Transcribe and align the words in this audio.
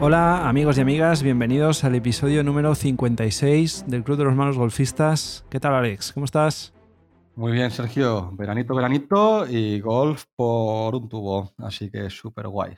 Hola 0.00 0.48
amigos 0.48 0.78
y 0.78 0.80
amigas, 0.80 1.22
bienvenidos 1.22 1.84
al 1.84 1.94
episodio 1.94 2.42
número 2.42 2.74
56 2.74 3.84
del 3.86 4.04
Club 4.04 4.18
de 4.18 4.24
los 4.24 4.34
Malos 4.34 4.58
Golfistas. 4.58 5.46
¿Qué 5.48 5.60
tal 5.60 5.74
Alex? 5.74 6.12
¿Cómo 6.12 6.24
estás? 6.24 6.74
Muy 7.36 7.52
bien, 7.52 7.70
Sergio. 7.70 8.30
Veranito, 8.32 8.74
veranito 8.74 9.46
y 9.48 9.80
golf 9.80 10.24
por 10.36 10.94
un 10.94 11.08
tubo. 11.08 11.52
Así 11.58 11.90
que 11.90 12.10
súper 12.10 12.48
guay. 12.48 12.76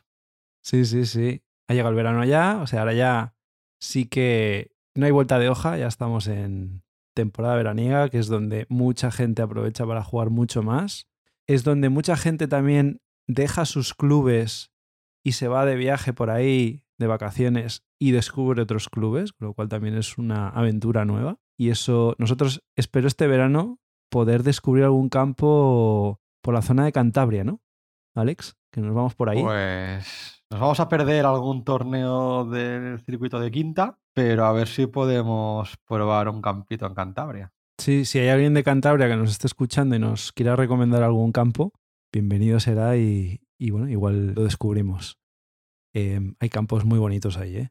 Sí, 0.62 0.84
sí, 0.84 1.04
sí. 1.04 1.42
Ha 1.68 1.74
llegado 1.74 1.90
el 1.90 1.96
verano 1.96 2.24
ya, 2.24 2.60
o 2.62 2.66
sea, 2.66 2.80
ahora 2.80 2.94
ya 2.94 3.34
sí 3.80 4.06
que 4.06 4.70
no 4.94 5.06
hay 5.06 5.12
vuelta 5.12 5.38
de 5.38 5.48
hoja, 5.48 5.76
ya 5.76 5.88
estamos 5.88 6.26
en 6.26 6.82
temporada 7.14 7.56
veraniega, 7.56 8.08
que 8.08 8.18
es 8.18 8.28
donde 8.28 8.66
mucha 8.68 9.10
gente 9.10 9.42
aprovecha 9.42 9.86
para 9.86 10.02
jugar 10.02 10.30
mucho 10.30 10.62
más. 10.62 11.06
Es 11.46 11.64
donde 11.64 11.88
mucha 11.88 12.16
gente 12.16 12.48
también 12.48 13.00
deja 13.26 13.64
sus 13.64 13.94
clubes 13.94 14.70
y 15.24 15.32
se 15.32 15.48
va 15.48 15.66
de 15.66 15.76
viaje 15.76 16.12
por 16.12 16.30
ahí 16.30 16.84
de 16.98 17.06
vacaciones 17.06 17.84
y 17.98 18.12
descubre 18.12 18.62
otros 18.62 18.88
clubes, 18.88 19.32
lo 19.38 19.54
cual 19.54 19.68
también 19.68 19.96
es 19.96 20.18
una 20.18 20.48
aventura 20.48 21.04
nueva. 21.04 21.38
Y 21.58 21.70
eso, 21.70 22.14
nosotros 22.18 22.62
espero 22.76 23.08
este 23.08 23.26
verano 23.26 23.78
poder 24.10 24.42
descubrir 24.42 24.84
algún 24.84 25.08
campo 25.08 26.20
por 26.42 26.54
la 26.54 26.62
zona 26.62 26.84
de 26.84 26.92
Cantabria, 26.92 27.44
¿no? 27.44 27.60
Alex, 28.14 28.56
que 28.70 28.80
nos 28.80 28.94
vamos 28.94 29.14
por 29.14 29.28
ahí. 29.28 29.42
Pues 29.42 30.44
nos 30.50 30.60
vamos 30.60 30.80
a 30.80 30.88
perder 30.88 31.26
algún 31.26 31.64
torneo 31.64 32.44
del 32.44 33.00
circuito 33.00 33.40
de 33.40 33.50
quinta, 33.50 33.98
pero 34.14 34.44
a 34.46 34.52
ver 34.52 34.68
si 34.68 34.86
podemos 34.86 35.76
probar 35.86 36.28
un 36.28 36.40
campito 36.40 36.86
en 36.86 36.94
Cantabria. 36.94 37.52
Sí, 37.78 38.04
si 38.04 38.18
hay 38.18 38.28
alguien 38.28 38.54
de 38.54 38.62
Cantabria 38.62 39.08
que 39.08 39.16
nos 39.16 39.32
esté 39.32 39.48
escuchando 39.48 39.96
y 39.96 39.98
nos 39.98 40.32
quiera 40.32 40.56
recomendar 40.56 41.02
algún 41.02 41.32
campo, 41.32 41.72
bienvenido 42.16 42.60
será 42.60 42.96
y, 42.96 43.42
y 43.58 43.70
bueno, 43.70 43.90
igual 43.90 44.32
lo 44.32 44.44
descubrimos. 44.44 45.18
Em, 45.94 46.34
hay 46.40 46.48
campos 46.48 46.86
muy 46.86 46.98
bonitos 46.98 47.36
ahí, 47.36 47.56
¿eh? 47.56 47.70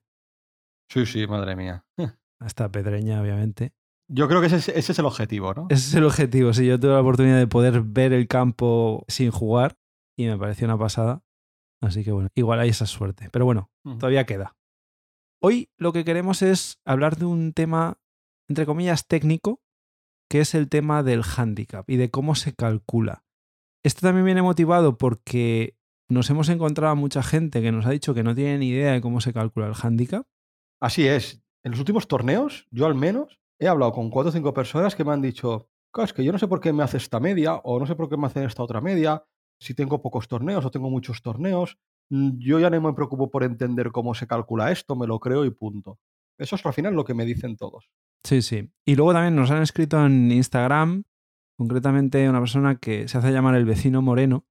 Sí, 0.88 1.08
sí, 1.08 1.25
madre 1.25 1.56
mía. 1.56 1.83
Hasta 2.39 2.72
Pedreña, 2.72 3.22
obviamente. 3.22 3.73
Yo 4.08 4.28
creo 4.28 4.42
que 4.42 4.47
ese, 4.47 4.58
ese, 4.78 4.92
es 4.92 5.00
el 5.00 5.05
objetivo, 5.05 5.55
¿no? 5.55 5.66
Ese 5.72 5.88
es 5.88 5.95
el 5.95 6.03
objetivo. 6.03 6.53
Sí, 6.53 6.67
yo 6.67 6.80
tuve 6.80 6.92
la 6.92 7.02
oportunidad 7.02 7.39
de 7.39 7.47
poder 7.47 7.81
ver 7.81 8.14
el 8.14 8.28
campo 8.28 9.03
sin 9.08 9.31
jugar 9.31 9.80
y 10.16 10.28
me 10.28 10.38
pareció 10.38 10.66
una 10.66 10.77
pasada. 10.77 11.23
Así 11.81 12.03
que 12.03 12.11
bueno, 12.11 12.30
igual 12.36 12.59
hay 12.59 12.70
esa 12.70 12.86
suerte. 12.86 13.30
Pero 13.31 13.45
bueno, 13.45 13.72
todavía 13.83 14.27
queda. 14.27 14.55
Hoy 15.42 15.70
lo 15.80 15.92
que 15.92 16.05
queremos 16.05 16.44
es 16.44 16.80
hablar 16.86 17.17
de 17.17 17.25
un 17.25 17.52
tema, 17.53 17.98
entre 18.48 18.67
comillas, 18.67 19.08
técnico, 19.08 19.59
que 20.30 20.42
es 20.42 20.53
el 20.53 20.70
tema 20.70 21.02
del 21.02 21.23
handicap 21.23 21.89
y 21.89 21.95
de 21.95 22.11
cómo 22.11 22.36
se 22.36 22.53
calcula. 22.53 23.25
Esto 23.86 24.02
también 24.02 24.25
viene 24.25 24.41
motivado 24.41 24.97
porque 24.97 25.78
nos 26.09 26.28
hemos 26.31 26.50
encontrado 26.50 26.94
a 26.94 26.95
mucha 26.95 27.22
gente 27.22 27.61
que 27.61 27.72
nos 27.72 27.86
ha 27.86 27.92
dicho 27.92 28.16
que 28.16 28.23
no 28.23 28.33
tiene 28.33 28.58
ni 28.58 28.69
idea 28.69 28.94
de 28.94 29.00
cómo 29.00 29.22
se 29.22 29.31
calcula 29.31 29.67
el 29.67 29.75
handicap. 29.80 30.25
Así 30.81 31.08
es. 31.08 31.44
En 31.64 31.69
los 31.69 31.80
últimos 31.80 32.08
torneos, 32.08 32.66
yo 32.72 32.88
al 32.88 32.95
menos, 32.95 33.39
he 33.59 33.67
hablado 33.67 33.92
con 33.92 34.09
cuatro 34.09 34.30
o 34.30 34.31
cinco 34.31 34.55
personas 34.55 34.95
que 34.95 35.03
me 35.03 35.11
han 35.11 35.22
dicho, 35.22 35.69
es 36.03 36.14
que 36.14 36.23
yo 36.23 36.31
no 36.31 36.39
sé 36.39 36.47
por 36.47 36.61
qué 36.61 36.73
me 36.73 36.81
hace 36.81 36.97
esta 36.97 37.19
media 37.19 37.58
o 37.58 37.80
no 37.80 37.86
sé 37.86 37.94
por 37.94 38.09
qué 38.09 38.17
me 38.17 38.25
hacen 38.25 38.45
esta 38.45 38.64
otra 38.64 38.81
media, 38.81 39.23
si 39.59 39.75
tengo 39.75 40.02
pocos 40.02 40.27
torneos 40.27 40.66
o 40.66 40.72
tengo 40.72 40.89
muchos 40.89 41.22
torneos. 41.22 41.77
Mm, 42.09 42.39
yo 42.39 42.59
ya 42.59 42.72
no 42.72 42.81
me 42.81 42.94
preocupo 42.94 43.30
por 43.30 43.44
entender 43.44 43.92
cómo 43.92 44.16
se 44.16 44.25
calcula 44.25 44.72
esto, 44.72 44.95
me 44.95 45.05
lo 45.05 45.20
creo 45.20 45.45
y 45.45 45.52
punto. 45.52 45.99
Eso 46.39 46.55
es 46.55 46.66
al 46.66 46.73
final 46.73 46.95
lo 46.95 47.05
que 47.05 47.14
me 47.14 47.23
dicen 47.23 47.55
todos. 47.55 47.92
Sí, 48.23 48.42
sí. 48.42 48.67
Y 48.83 48.95
luego 48.95 49.14
también 49.14 49.36
nos 49.36 49.52
han 49.52 49.61
escrito 49.61 50.03
en 50.03 50.31
Instagram, 50.31 51.03
concretamente 51.58 52.30
una 52.30 52.39
persona 52.39 52.75
que 52.75 53.08
se 53.08 53.17
hace 53.17 53.31
llamar 53.31 53.56
el 53.56 53.66
vecino 53.66 54.02
Moreno, 54.02 54.45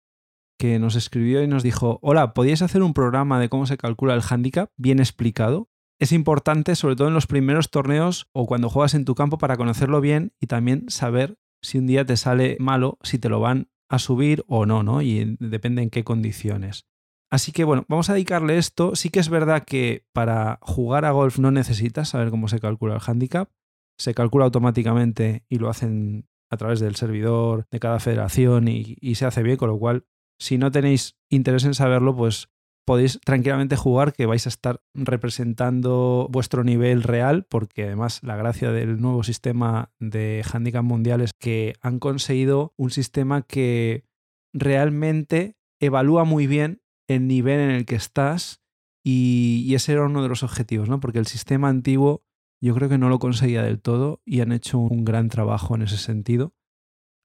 que 0.59 0.79
nos 0.79 0.97
escribió 0.97 1.43
y 1.43 1.49
nos 1.49 1.63
dijo, 1.63 1.99
hola, 2.03 2.33
¿podíais 2.35 2.63
hacer 2.63 2.83
un 2.83 2.95
programa 2.95 3.41
de 3.41 3.49
cómo 3.49 3.67
se 3.67 3.77
calcula 3.77 4.15
el 4.15 4.23
handicap 4.29 4.71
bien 4.77 4.99
explicado? 4.99 5.69
Es 6.01 6.13
importante, 6.13 6.75
sobre 6.77 6.97
todo 6.97 7.09
en 7.09 7.15
los 7.15 7.27
primeros 7.27 7.71
torneos 7.71 8.29
o 8.33 8.47
cuando 8.47 8.69
juegas 8.69 8.95
en 8.95 9.05
tu 9.05 9.15
campo, 9.15 9.39
para 9.39 9.57
conocerlo 9.57 10.01
bien 10.01 10.33
y 10.41 10.47
también 10.47 10.87
saber 10.89 11.39
si 11.63 11.79
un 11.79 11.87
día 11.87 12.05
te 12.05 12.17
sale 12.17 12.57
malo, 12.61 12.99
si 13.03 13.19
te 13.19 13.29
lo 13.29 13.41
van 13.41 13.69
a 13.89 13.99
subir 13.99 14.45
o 14.49 14.67
no, 14.67 14.83
¿no? 14.83 15.03
Y 15.03 15.37
depende 15.39 15.83
en 15.83 15.91
qué 15.91 16.05
condiciones. 16.05 16.87
Así 17.31 17.53
que 17.53 17.65
bueno, 17.65 17.85
vamos 17.89 18.11
a 18.11 18.15
dedicarle 18.15 18.59
esto. 18.59 18.95
Sí 18.97 19.11
que 19.11 19.21
es 19.21 19.29
verdad 19.29 19.65
que 19.65 20.07
para 20.13 20.59
jugar 20.63 21.05
a 21.05 21.11
golf 21.11 21.39
no 21.39 21.51
necesitas 21.51 22.11
saber 22.11 22.31
cómo 22.31 22.49
se 22.49 22.61
calcula 22.61 22.95
el 22.95 23.01
handicap. 23.05 23.51
Se 23.99 24.15
calcula 24.15 24.45
automáticamente 24.45 25.45
y 25.49 25.59
lo 25.59 25.69
hacen 25.69 26.29
a 26.51 26.57
través 26.57 26.81
del 26.81 26.97
servidor 26.97 27.67
de 27.71 27.81
cada 27.81 28.01
federación 28.01 28.69
y, 28.69 28.97
y 29.01 29.15
se 29.17 29.27
hace 29.27 29.43
bien, 29.43 29.57
con 29.57 29.69
lo 29.69 29.79
cual 29.79 30.07
si 30.39 30.59
no 30.59 30.71
tenéis 30.71 31.17
interés 31.31 31.65
en 31.65 31.75
saberlo, 31.75 32.15
pues 32.15 32.49
podéis 32.85 33.19
tranquilamente 33.25 33.77
jugar 33.77 34.13
que 34.13 34.27
vais 34.27 34.47
a 34.47 34.51
estar 34.51 34.83
representando 34.95 36.29
vuestro 36.31 36.65
nivel 36.65 37.03
real, 37.03 37.47
porque 37.49 37.85
además 37.85 38.21
la 38.23 38.37
gracia 38.37 38.71
del 38.73 39.01
nuevo 39.01 39.23
sistema 39.23 39.93
de 39.99 40.45
handicap 40.53 40.85
mundial 40.85 41.21
es 41.21 41.33
que 41.33 41.75
han 41.81 41.99
conseguido 41.99 42.75
un 42.77 42.91
sistema 42.91 43.43
que 43.43 44.05
realmente 44.53 45.57
evalúa 45.81 46.25
muy 46.25 46.47
bien 46.47 46.83
el 47.09 47.27
nivel 47.27 47.61
en 47.61 47.71
el 47.71 47.87
que 47.87 47.97
estás 47.97 48.61
y, 49.03 49.75
ese 49.75 49.93
era 49.93 50.07
uno 50.07 50.23
de 50.23 50.29
los 50.29 50.43
objetivos, 50.43 50.89
¿no? 50.89 51.01
Porque 51.01 51.19
el 51.19 51.27
sistema 51.27 51.69
antiguo 51.69 52.23
yo 52.65 52.75
creo 52.75 52.89
que 52.89 52.97
no 52.97 53.11
lo 53.11 53.19
conseguía 53.19 53.63
del 53.63 53.81
todo 53.81 54.23
y 54.25 54.41
han 54.41 54.51
hecho 54.51 54.79
un 54.79 55.05
gran 55.05 55.29
trabajo 55.29 55.75
en 55.75 55.83
ese 55.83 55.99
sentido. 55.99 56.55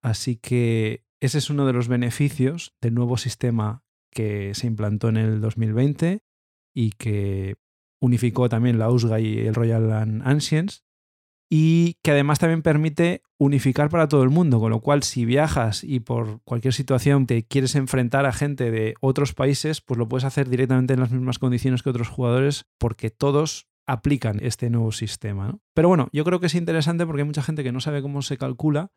Así 0.02 0.36
que 0.36 1.06
ese 1.22 1.38
es 1.38 1.50
uno 1.50 1.66
de 1.66 1.72
los 1.72 1.88
beneficios 1.88 2.76
del 2.82 2.94
nuevo 2.94 3.16
sistema 3.16 3.86
que 4.12 4.54
se 4.54 4.68
implantó 4.68 5.08
en 5.08 5.16
el 5.16 5.40
2020 5.40 6.26
y 6.76 6.92
que 6.92 7.56
unificó 8.02 8.50
también 8.50 8.80
la 8.80 8.90
USGA 8.90 9.22
y 9.22 9.40
el 9.40 9.56
Royal 9.56 10.22
Ancients 10.26 10.84
y 11.50 11.96
que 12.04 12.12
además 12.12 12.40
también 12.40 12.62
permite 12.62 13.24
unificar 13.38 13.90
para 13.90 14.10
todo 14.10 14.24
el 14.24 14.30
mundo, 14.30 14.60
con 14.60 14.72
lo 14.72 14.82
cual 14.82 15.04
si 15.04 15.24
viajas 15.24 15.86
y 15.86 16.02
por 16.02 16.42
cualquier 16.44 16.74
situación 16.74 17.28
te 17.28 17.48
quieres 17.48 17.76
enfrentar 17.76 18.26
a 18.26 18.34
gente 18.34 18.72
de 18.72 18.96
otros 19.00 19.34
países, 19.34 19.80
pues 19.80 19.98
lo 19.98 20.10
puedes 20.10 20.26
hacer 20.26 20.50
directamente 20.50 20.96
en 20.96 21.00
las 21.00 21.12
mismas 21.12 21.40
condiciones 21.40 21.82
que 21.82 21.92
otros 21.92 22.10
jugadores 22.10 22.66
porque 22.78 23.10
todos 23.10 23.69
aplican 23.90 24.38
este 24.44 24.70
nuevo 24.70 24.92
sistema. 24.92 25.58
Pero 25.74 25.88
bueno, 25.88 26.10
yo 26.14 26.24
creo 26.24 26.40
que 26.40 26.46
es 26.46 26.54
interesante 26.54 27.08
porque 27.08 27.24
hay 27.24 27.28
mucha 27.28 27.42
gente 27.42 27.64
que 27.64 27.72
no 27.72 27.80
sabe 27.80 28.04
cómo 28.04 28.22
se 28.22 28.38
calcula 28.38 28.92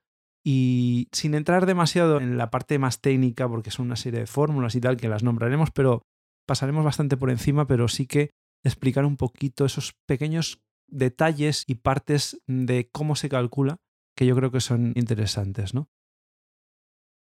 y 0.45 1.09
sin 1.13 1.35
entrar 1.35 1.65
demasiado 1.65 2.21
en 2.21 2.37
la 2.37 2.51
parte 2.51 2.79
más 2.79 3.01
técnica, 3.01 3.49
porque 3.49 3.71
son 3.71 3.87
una 3.87 3.97
serie 3.97 4.21
de 4.21 4.27
fórmulas 4.27 4.75
y 4.75 4.81
tal 4.81 4.99
que 4.99 5.09
las 5.09 5.23
nombraremos, 5.23 5.71
pero 5.71 6.03
pasaremos 6.47 6.85
bastante 6.85 7.17
por 7.17 7.31
encima, 7.31 7.67
pero 7.67 7.89
sí 7.89 8.07
que 8.07 8.33
explicar 8.65 9.07
un 9.07 9.17
poquito 9.17 9.65
esos 9.65 9.95
pequeños 10.07 10.61
detalles 10.89 11.65
y 11.67 11.77
partes 11.77 12.43
de 12.47 12.91
cómo 12.93 13.17
se 13.17 13.31
calcula, 13.31 13.79
que 14.15 14.27
yo 14.27 14.37
creo 14.37 14.51
que 14.51 14.61
son 14.61 14.93
interesantes, 14.95 15.73
¿no? 15.73 15.89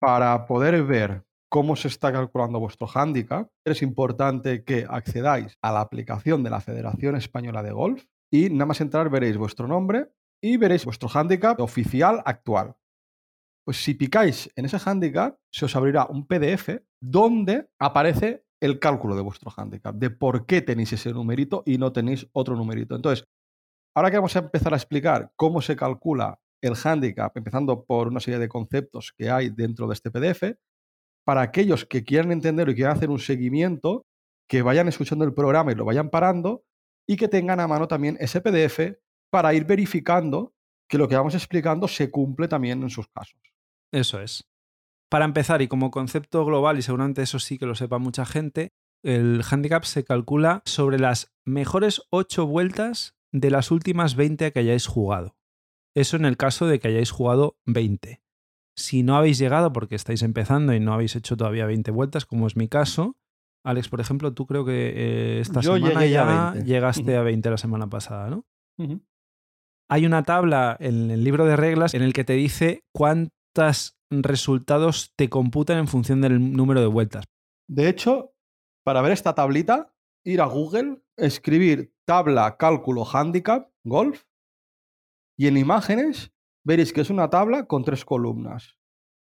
Para 0.01 0.47
poder 0.47 0.83
ver 0.83 1.25
cómo 1.49 1.77
se 1.77 1.89
está 1.89 2.13
calculando 2.13 2.61
vuestro 2.61 2.89
handicap, 2.93 3.49
es 3.65 3.83
importante 3.83 4.65
que 4.65 4.87
accedáis 4.89 5.57
a 5.63 5.73
la 5.73 5.81
aplicación 5.81 6.43
de 6.43 6.51
la 6.51 6.61
Federación 6.61 7.17
Española 7.17 7.63
de 7.63 7.73
Golf 7.73 8.05
y 8.33 8.51
nada 8.51 8.67
más 8.67 8.81
entrar 8.81 9.11
veréis 9.11 9.37
vuestro 9.37 9.69
nombre 9.69 10.11
y 10.43 10.57
veréis 10.57 10.85
vuestro 10.85 11.09
handicap 11.13 11.61
oficial 11.61 12.23
actual. 12.25 12.77
Pues 13.65 13.83
si 13.83 13.95
picáis 13.95 14.51
en 14.57 14.67
ese 14.67 14.79
handicap, 14.85 15.39
se 15.51 15.65
os 15.65 15.75
abrirá 15.77 16.07
un 16.07 16.27
PDF 16.27 16.83
donde 17.01 17.69
aparece 17.79 18.45
el 18.61 18.79
cálculo 18.79 19.15
de 19.15 19.23
vuestro 19.23 19.53
handicap, 19.57 19.95
de 19.95 20.11
por 20.11 20.47
qué 20.47 20.63
tenéis 20.63 20.93
ese 20.93 21.13
numerito 21.13 21.63
y 21.67 21.79
no 21.79 21.93
tenéis 21.93 22.29
otro 22.33 22.57
numerito. 22.57 22.95
Entonces, 22.95 23.27
ahora 23.95 24.11
que 24.11 24.17
vamos 24.17 24.37
a 24.37 24.41
empezar 24.41 24.75
a 24.75 24.77
explicar 24.77 25.33
cómo 25.37 25.63
se 25.63 25.77
calcula 25.77 26.41
el 26.63 26.75
handicap, 26.83 27.37
empezando 27.37 27.85
por 27.85 28.09
una 28.09 28.21
serie 28.21 28.39
de 28.39 28.49
conceptos 28.49 29.13
que 29.17 29.31
hay 29.31 29.51
dentro 29.51 29.87
de 29.87 29.95
este 29.95 30.11
PDF, 30.11 30.57
para 31.25 31.43
aquellos 31.43 31.85
que 31.85 32.05
quieran 32.05 32.33
entender 32.33 32.69
y 32.69 32.75
quieran 32.75 32.97
hacer 32.97 33.11
un 33.11 33.19
seguimiento, 33.19 34.05
que 34.49 34.63
vayan 34.63 34.89
escuchando 34.89 35.25
el 35.25 35.35
programa 35.35 35.73
y 35.73 35.75
lo 35.75 35.85
vayan 35.85 36.11
parando 36.11 36.65
y 37.07 37.17
que 37.17 37.29
tengan 37.29 37.61
a 37.61 37.69
mano 37.69 37.89
también 37.89 38.17
ese 38.21 38.41
PDF 38.41 38.99
para 39.31 39.55
ir 39.55 39.65
verificando 39.65 40.55
que 40.89 40.99
lo 40.99 41.09
que 41.09 41.17
vamos 41.17 41.35
explicando 41.35 41.89
se 41.89 42.11
cumple 42.11 42.47
también 42.49 42.83
en 42.83 42.91
sus 42.91 43.09
casos. 43.09 43.41
Eso 43.93 44.21
es. 44.21 44.45
Para 45.11 45.25
empezar, 45.25 45.63
y 45.63 45.69
como 45.69 45.91
concepto 45.91 46.45
global, 46.45 46.79
y 46.79 46.83
seguramente 46.83 47.23
eso 47.23 47.39
sí 47.39 47.59
que 47.59 47.67
lo 47.67 47.75
sepa 47.75 47.99
mucha 47.99 48.27
gente, 48.27 48.73
el 49.03 49.43
handicap 49.49 49.85
se 49.85 50.05
calcula 50.05 50.63
sobre 50.65 50.99
las 50.99 51.33
mejores 51.45 52.03
8 52.11 52.47
vueltas 52.47 53.17
de 53.33 53.51
las 53.51 53.71
últimas 53.71 54.17
20 54.17 54.53
que 54.53 54.59
hayáis 54.59 54.87
jugado. 54.87 55.37
Eso 55.95 56.17
en 56.17 56.25
el 56.25 56.37
caso 56.37 56.67
de 56.67 56.81
que 56.81 56.89
hayáis 56.89 57.11
jugado 57.11 57.59
20. 57.67 58.24
Si 58.77 59.03
no 59.03 59.17
habéis 59.17 59.39
llegado 59.39 59.73
porque 59.73 59.95
estáis 59.95 60.23
empezando 60.23 60.75
y 60.75 60.81
no 60.81 60.93
habéis 60.93 61.15
hecho 61.17 61.37
todavía 61.37 61.67
20 61.67 61.91
vueltas, 61.91 62.27
como 62.27 62.47
es 62.47 62.57
mi 62.57 62.69
caso, 62.69 63.17
Alex, 63.65 63.89
por 63.89 64.01
ejemplo, 64.01 64.35
tú 64.35 64.47
creo 64.47 64.65
que 64.65 64.93
eh, 64.95 65.41
esta 65.41 65.63
semana 65.63 66.07
ya 66.07 66.55
llegaste 66.55 67.17
a 67.17 67.23
20 67.23 67.51
la 67.51 67.59
semana 67.59 67.89
pasada, 67.89 68.29
¿no? 68.29 68.45
Hay 69.89 70.07
una 70.07 70.23
tabla 70.23 70.77
en 70.81 71.11
el 71.11 71.25
libro 71.25 71.47
de 71.47 71.57
reglas 71.57 71.95
en 71.95 72.03
el 72.03 72.13
que 72.13 72.25
te 72.25 72.33
dice 72.35 72.85
cuánto 72.93 73.33
resultados 74.11 75.13
te 75.17 75.29
computan 75.29 75.79
en 75.79 75.89
función 75.89 76.21
del 76.21 76.53
número 76.53 76.81
de 76.81 76.87
vueltas. 76.87 77.25
De 77.69 77.89
hecho, 77.89 78.35
para 78.85 79.01
ver 79.01 79.13
esta 79.13 79.35
tablita, 79.35 79.95
ir 80.25 80.41
a 80.41 80.47
Google, 80.47 81.03
escribir 81.17 81.95
tabla 82.05 82.57
cálculo 82.57 83.05
handicap 83.11 83.71
golf 83.85 84.25
y 85.37 85.47
en 85.47 85.57
imágenes 85.57 86.34
veréis 86.65 86.93
que 86.93 87.03
es 87.03 87.11
una 87.11 87.31
tabla 87.31 87.67
con 87.67 87.85
tres 87.85 88.05
columnas. 88.05 88.77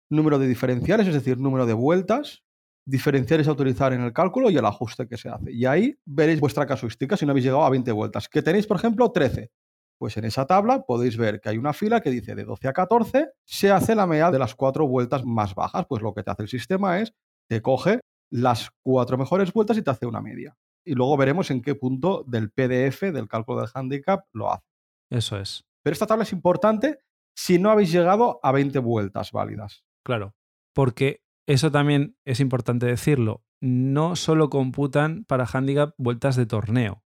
Número 0.10 0.40
de 0.40 0.48
diferenciales, 0.48 1.08
es 1.08 1.14
decir, 1.14 1.38
número 1.38 1.66
de 1.66 1.74
vueltas, 1.74 2.44
diferenciales 2.86 3.48
a 3.48 3.52
utilizar 3.52 3.94
en 3.94 4.02
el 4.02 4.14
cálculo 4.14 4.50
y 4.50 4.58
el 4.58 4.66
ajuste 4.66 5.08
que 5.08 5.18
se 5.18 5.30
hace. 5.30 5.52
Y 5.52 5.66
ahí 5.66 5.98
veréis 6.06 6.40
vuestra 6.40 6.66
casuística 6.66 7.16
si 7.16 7.26
no 7.26 7.32
habéis 7.32 7.46
llegado 7.46 7.64
a 7.64 7.70
20 7.70 7.92
vueltas. 7.92 8.28
Que 8.28 8.42
tenéis, 8.42 8.66
por 8.66 8.78
ejemplo, 8.78 9.12
13. 9.12 9.52
Pues 10.00 10.18
en 10.18 10.26
esa 10.26 10.48
tabla 10.48 10.84
podéis 10.84 11.18
ver 11.18 11.42
que 11.42 11.50
hay 11.50 11.58
una 11.58 11.74
fila 11.74 12.02
que 12.02 12.10
dice 12.10 12.34
de 12.34 12.46
12 12.46 12.70
a 12.70 12.74
14 12.74 13.32
se 13.46 13.70
hace 13.70 13.96
la 13.96 14.08
media 14.08 14.32
de 14.32 14.40
las 14.40 14.56
cuatro 14.56 14.88
vueltas 14.88 15.26
más 15.26 15.54
bajas. 15.54 15.86
Pues 15.88 16.02
lo 16.02 16.14
que 16.14 16.24
te 16.24 16.32
hace 16.32 16.44
el 16.44 16.50
sistema 16.50 17.00
es, 17.00 17.14
te 17.50 17.62
coge 17.62 18.00
las 18.32 18.70
cuatro 18.82 19.18
mejores 19.18 19.52
vueltas 19.52 19.78
y 19.78 19.82
te 19.82 19.92
hace 19.92 20.06
una 20.06 20.22
media. 20.22 20.56
Y 20.86 20.94
luego 20.94 21.18
veremos 21.18 21.52
en 21.52 21.62
qué 21.62 21.76
punto 21.76 22.24
del 22.28 22.50
PDF, 22.50 23.12
del 23.12 23.28
cálculo 23.28 23.60
del 23.60 23.70
handicap, 23.74 24.26
lo 24.34 24.52
hace. 24.52 24.66
Eso 25.12 25.38
es. 25.38 25.66
Pero 25.84 25.94
esta 25.94 26.08
tabla 26.08 26.24
es 26.24 26.32
importante 26.32 27.00
si 27.40 27.58
no 27.58 27.72
habéis 27.72 27.94
llegado 27.94 28.42
a 28.44 28.52
20 28.52 28.80
vueltas 28.80 29.32
válidas. 29.32 29.86
Claro, 30.04 30.36
porque 30.76 31.24
eso 31.48 31.72
también 31.72 32.18
es 32.26 32.42
importante 32.42 32.86
decirlo. 32.86 33.46
No 33.62 34.18
solo 34.18 34.50
computan 34.50 35.24
para 35.24 35.46
handicap 35.46 35.94
vueltas 35.98 36.36
de 36.36 36.46
torneo. 36.46 37.02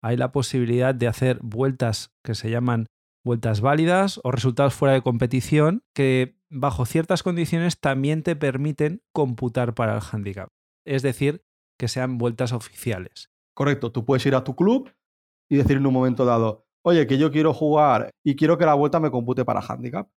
Hay 0.00 0.16
la 0.16 0.30
posibilidad 0.30 0.94
de 0.94 1.08
hacer 1.08 1.40
vueltas 1.42 2.14
que 2.22 2.36
se 2.36 2.50
llaman 2.50 2.86
vueltas 3.24 3.60
válidas 3.60 4.20
o 4.22 4.30
resultados 4.30 4.74
fuera 4.74 4.94
de 4.94 5.02
competición 5.02 5.82
que 5.92 6.38
bajo 6.50 6.86
ciertas 6.86 7.24
condiciones 7.24 7.80
también 7.80 8.22
te 8.22 8.36
permiten 8.36 9.02
computar 9.12 9.74
para 9.74 9.96
el 9.96 10.02
handicap. 10.08 10.50
Es 10.86 11.02
decir, 11.02 11.44
que 11.80 11.88
sean 11.88 12.16
vueltas 12.16 12.52
oficiales. 12.52 13.32
Correcto, 13.56 13.90
tú 13.90 14.04
puedes 14.04 14.24
ir 14.24 14.36
a 14.36 14.44
tu 14.44 14.54
club 14.54 14.92
y 15.50 15.56
decir 15.56 15.78
en 15.78 15.86
un 15.86 15.94
momento 15.94 16.24
dado, 16.24 16.63
oye, 16.84 17.06
que 17.06 17.18
yo 17.18 17.30
quiero 17.30 17.52
jugar 17.52 18.10
y 18.24 18.36
quiero 18.36 18.58
que 18.58 18.66
la 18.66 18.74
vuelta 18.74 19.00
me 19.00 19.10
compute 19.10 19.44
para 19.44 19.60
handicap. 19.60 20.08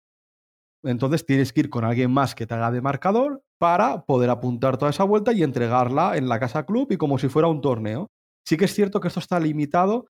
Entonces 0.83 1.25
tienes 1.25 1.53
que 1.53 1.61
ir 1.61 1.71
con 1.71 1.85
alguien 1.85 2.11
más 2.11 2.35
que 2.35 2.47
te 2.47 2.55
haga 2.55 2.71
de 2.71 2.81
marcador 2.81 3.43
para 3.59 4.05
poder 4.05 4.31
apuntar 4.31 4.77
toda 4.77 4.91
esa 4.91 5.05
vuelta 5.05 5.33
y 5.33 5.43
entregarla 5.43 6.17
en 6.17 6.29
la 6.29 6.39
casa 6.39 6.67
club 6.67 6.89
y 6.91 6.97
como 6.97 7.19
si 7.19 7.29
fuera 7.29 7.49
un 7.49 7.61
torneo. 7.61 8.09
Sí 8.45 8.57
que 8.57 8.67
es 8.67 8.75
cierto 8.75 9.01
que 9.01 9.09
esto 9.09 9.21
está 9.21 9.41
limitado 9.41 10.07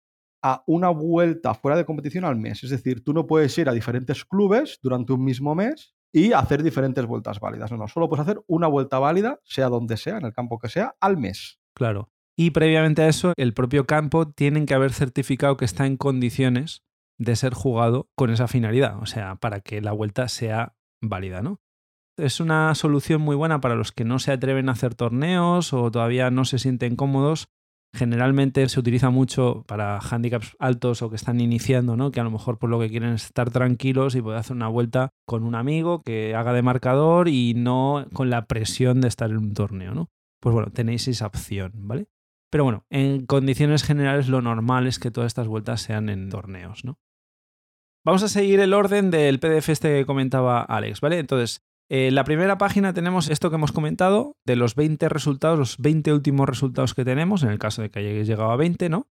a 0.44 0.64
una 0.68 0.90
vuelta 0.90 1.54
fuera 1.54 1.78
de 1.78 1.86
competición 1.86 2.26
al 2.26 2.36
mes. 2.36 2.64
Es 2.64 2.70
decir, 2.70 3.04
tú 3.04 3.14
no 3.14 3.28
puedes 3.28 3.58
ir 3.58 3.70
a 3.70 3.74
diferentes 3.74 4.26
clubes 4.26 4.80
durante 4.82 5.14
un 5.14 5.24
mismo 5.24 5.56
mes 5.56 5.96
y 6.12 6.34
hacer 6.34 6.62
diferentes 6.62 7.06
vueltas 7.06 7.40
válidas. 7.40 7.72
No, 7.72 7.78
no, 7.78 7.88
solo 7.88 8.10
puedes 8.10 8.24
hacer 8.24 8.42
una 8.48 8.68
vuelta 8.68 9.00
válida, 9.00 9.40
sea 9.44 9.70
donde 9.70 9.98
sea, 9.98 10.18
en 10.18 10.26
el 10.26 10.34
campo 10.34 10.60
que 10.60 10.70
sea, 10.70 10.96
al 11.00 11.18
mes. 11.18 11.60
Claro. 11.76 12.13
Y 12.36 12.52
previamente 12.52 13.04
a 13.04 13.10
eso, 13.10 13.34
el 13.38 13.54
propio 13.54 13.86
campo 13.86 14.28
tienen 14.28 14.66
que 14.66 14.74
haber 14.74 14.92
certificado 14.92 15.56
que 15.58 15.66
está 15.66 15.86
en 15.86 15.98
condiciones 15.98 16.82
de 17.20 17.36
ser 17.36 17.54
jugado 17.54 18.10
con 18.16 18.32
esa 18.32 18.48
finalidad, 18.48 18.98
o 19.02 19.06
sea, 19.06 19.36
para 19.36 19.60
que 19.60 19.82
la 19.82 19.92
vuelta 19.92 20.28
sea 20.28 20.76
válida, 21.02 21.42
¿no? 21.42 21.60
Es 22.18 22.40
una 22.40 22.74
solución 22.76 23.22
muy 23.22 23.36
buena 23.36 23.60
para 23.60 23.76
los 23.76 23.92
que 23.92 24.04
no 24.04 24.20
se 24.20 24.32
atreven 24.32 24.70
a 24.70 24.74
hacer 24.74 24.94
torneos 24.94 25.74
o 25.74 25.90
todavía 25.90 26.30
no 26.30 26.46
se 26.46 26.60
sienten 26.60 26.96
cómodos. 26.96 27.48
Generalmente 27.96 28.68
se 28.70 28.80
utiliza 28.80 29.10
mucho 29.12 29.64
para 29.68 30.00
handicaps 30.00 30.56
altos 30.60 31.02
o 31.02 31.10
que 31.10 31.16
están 31.16 31.40
iniciando, 31.40 31.96
¿no? 31.96 32.12
Que 32.12 32.20
a 32.20 32.24
lo 32.24 32.32
mejor 32.32 32.58
por 32.58 32.70
lo 32.70 32.80
que 32.80 32.90
quieren 32.90 33.14
es 33.14 33.26
estar 33.26 33.52
tranquilos 33.52 34.16
y 34.16 34.22
poder 34.22 34.40
hacer 34.40 34.56
una 34.56 34.68
vuelta 34.68 35.10
con 35.28 35.44
un 35.44 35.56
amigo 35.56 36.02
que 36.04 36.36
haga 36.36 36.54
de 36.54 36.62
marcador 36.62 37.30
y 37.30 37.54
no 37.56 38.06
con 38.14 38.30
la 38.30 38.46
presión 38.46 39.02
de 39.02 39.08
estar 39.08 39.30
en 39.30 39.38
un 39.38 39.54
torneo, 39.54 39.94
¿no? 39.94 40.10
Pues 40.40 40.54
bueno, 40.54 40.72
tenéis 40.72 41.08
esa 41.08 41.28
opción, 41.28 41.72
¿vale? 41.76 42.08
Pero 42.54 42.66
bueno, 42.66 42.86
en 42.92 43.26
condiciones 43.26 43.82
generales 43.82 44.30
lo 44.30 44.40
normal 44.44 44.86
es 44.86 45.00
que 45.00 45.10
todas 45.10 45.26
estas 45.26 45.48
vueltas 45.48 45.82
sean 45.82 46.08
en 46.08 46.30
torneos, 46.30 46.86
¿no? 46.86 47.00
Vamos 48.06 48.22
a 48.22 48.28
seguir 48.28 48.60
el 48.60 48.76
orden 48.76 49.10
del 49.10 49.40
PDF 49.40 49.70
este 49.70 49.98
que 49.98 50.06
comentaba 50.06 50.62
Alex, 50.62 51.02
¿vale? 51.02 51.18
Entonces, 51.18 51.64
en 51.90 52.10
eh, 52.10 52.12
la 52.12 52.24
primera 52.24 52.60
página 52.60 52.94
tenemos 52.94 53.28
esto 53.28 53.50
que 53.50 53.56
hemos 53.56 53.72
comentado, 53.72 54.38
de 54.46 54.56
los 54.56 54.76
20 54.76 55.10
resultados, 55.10 55.58
los 55.58 55.78
20 55.80 56.14
últimos 56.14 56.48
resultados 56.48 56.94
que 56.94 57.04
tenemos, 57.04 57.42
en 57.42 57.50
el 57.50 57.58
caso 57.58 57.82
de 57.82 57.90
que 57.90 57.98
hayáis 57.98 58.28
llegado 58.28 58.52
a 58.52 58.56
20, 58.56 58.88
¿no? 58.88 59.08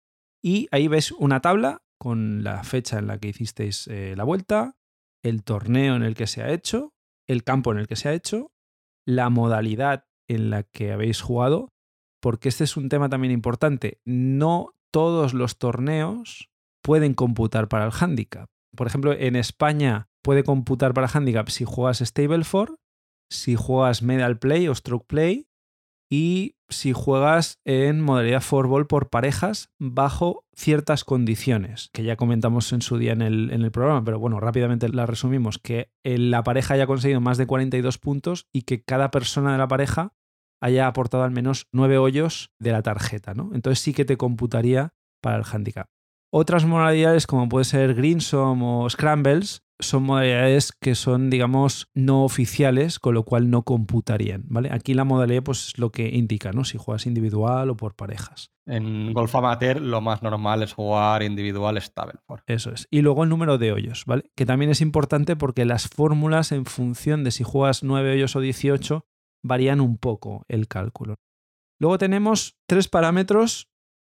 Y 0.43 0.67
ahí 0.71 0.89
ves 0.89 1.13
una 1.13 1.39
tabla 1.39 1.81
con 1.97 2.43
la 2.43 2.65
fecha 2.65 2.99
en 2.99 3.07
la 3.07 3.19
que 3.19 3.29
hicisteis 3.29 3.87
eh, 3.87 4.15
la 4.17 4.25
vuelta, 4.25 4.75
el 5.23 5.45
torneo 5.45 5.95
en 5.95 6.03
el 6.03 6.13
que 6.13 6.27
se 6.27 6.43
ha 6.43 6.51
hecho, 6.51 6.93
el 7.25 7.45
campo 7.45 7.71
en 7.71 7.77
el 7.77 7.87
que 7.87 7.95
se 7.95 8.09
ha 8.09 8.13
hecho, 8.13 8.51
la 9.05 9.29
modalidad 9.29 10.09
en 10.27 10.49
la 10.49 10.63
que 10.63 10.91
habéis 10.91 11.21
jugado 11.21 11.71
porque 12.19 12.49
este 12.49 12.63
es 12.63 12.77
un 12.77 12.89
tema 12.89 13.09
también 13.09 13.31
importante. 13.31 13.99
No 14.05 14.75
todos 14.91 15.33
los 15.33 15.57
torneos 15.57 16.49
pueden 16.81 17.13
computar 17.13 17.67
para 17.67 17.85
el 17.85 17.91
handicap. 17.91 18.49
Por 18.75 18.87
ejemplo, 18.87 19.13
en 19.13 19.35
España 19.35 20.09
puede 20.21 20.43
computar 20.43 20.93
para 20.93 21.09
handicap 21.11 21.49
si 21.49 21.65
juegas 21.65 21.99
Stableford, 21.99 22.75
si 23.29 23.55
juegas 23.55 24.01
Medal 24.01 24.39
Play 24.39 24.67
o 24.67 24.75
Stroke 24.75 25.07
Play 25.07 25.47
y 26.11 26.55
si 26.69 26.93
juegas 26.93 27.59
en 27.65 28.01
modalidad 28.01 28.43
Ball 28.49 28.87
por 28.87 29.09
parejas 29.09 29.69
bajo 29.79 30.45
ciertas 30.55 31.03
condiciones, 31.03 31.89
que 31.93 32.03
ya 32.03 32.15
comentamos 32.15 32.73
en 32.73 32.81
su 32.81 32.97
día 32.97 33.13
en 33.13 33.21
el, 33.21 33.51
en 33.51 33.61
el 33.61 33.71
programa, 33.71 34.03
pero 34.03 34.19
bueno, 34.19 34.39
rápidamente 34.39 34.89
la 34.89 35.05
resumimos, 35.05 35.57
que 35.57 35.91
la 36.03 36.43
pareja 36.43 36.75
haya 36.75 36.87
conseguido 36.87 37.21
más 37.21 37.37
de 37.37 37.47
42 37.47 37.97
puntos 37.97 38.47
y 38.51 38.63
que 38.63 38.83
cada 38.83 39.11
persona 39.11 39.51
de 39.51 39.57
la 39.57 39.67
pareja 39.67 40.13
haya 40.61 40.87
aportado 40.87 41.23
al 41.23 41.31
menos 41.31 41.67
nueve 41.71 41.97
hoyos 41.97 42.51
de 42.59 42.71
la 42.71 42.81
tarjeta, 42.81 43.33
¿no? 43.33 43.51
Entonces 43.53 43.79
sí 43.79 43.93
que 43.93 44.05
te 44.05 44.17
computaría 44.17 44.93
para 45.21 45.37
el 45.37 45.43
handicap. 45.51 45.87
Otras 46.31 46.65
modalidades 46.65 47.25
como 47.25 47.49
puede 47.49 47.65
ser 47.65 47.95
Greensom 47.95 48.61
o 48.61 48.89
Scrambles 48.89 49.63
son 49.81 50.03
modalidades 50.03 50.73
que 50.73 50.93
son, 50.93 51.29
digamos, 51.29 51.87
no 51.95 52.23
oficiales, 52.23 52.99
con 52.99 53.13
lo 53.13 53.23
cual 53.23 53.49
no 53.49 53.63
computarían, 53.63 54.43
¿vale? 54.47 54.69
Aquí 54.71 54.93
la 54.93 55.05
modalidad 55.05 55.43
pues 55.43 55.69
es 55.69 55.77
lo 55.79 55.91
que 55.91 56.09
indica, 56.09 56.51
¿no? 56.51 56.65
Si 56.65 56.77
juegas 56.77 57.05
individual 57.05 57.69
o 57.69 57.77
por 57.77 57.95
parejas. 57.95 58.51
En 58.67 59.13
golf 59.13 59.33
amateur 59.33 59.81
lo 59.81 60.01
más 60.01 60.21
normal 60.21 60.61
es 60.61 60.73
jugar 60.73 61.23
individual 61.23 61.81
Stableford. 61.81 62.41
Eso 62.45 62.71
es. 62.71 62.87
Y 62.91 63.01
luego 63.01 63.23
el 63.23 63.29
número 63.29 63.57
de 63.57 63.71
hoyos, 63.71 64.03
¿vale? 64.05 64.29
Que 64.35 64.45
también 64.45 64.69
es 64.69 64.81
importante 64.81 65.35
porque 65.35 65.65
las 65.65 65.87
fórmulas 65.87 66.51
en 66.51 66.65
función 66.65 67.23
de 67.23 67.31
si 67.31 67.43
juegas 67.43 67.81
9 67.81 68.11
hoyos 68.11 68.35
o 68.35 68.41
18 68.41 69.05
varían 69.43 69.81
un 69.81 69.97
poco 69.97 70.45
el 70.47 70.67
cálculo. 70.67 71.15
Luego 71.79 71.97
tenemos 71.97 72.57
tres 72.67 72.87
parámetros 72.87 73.69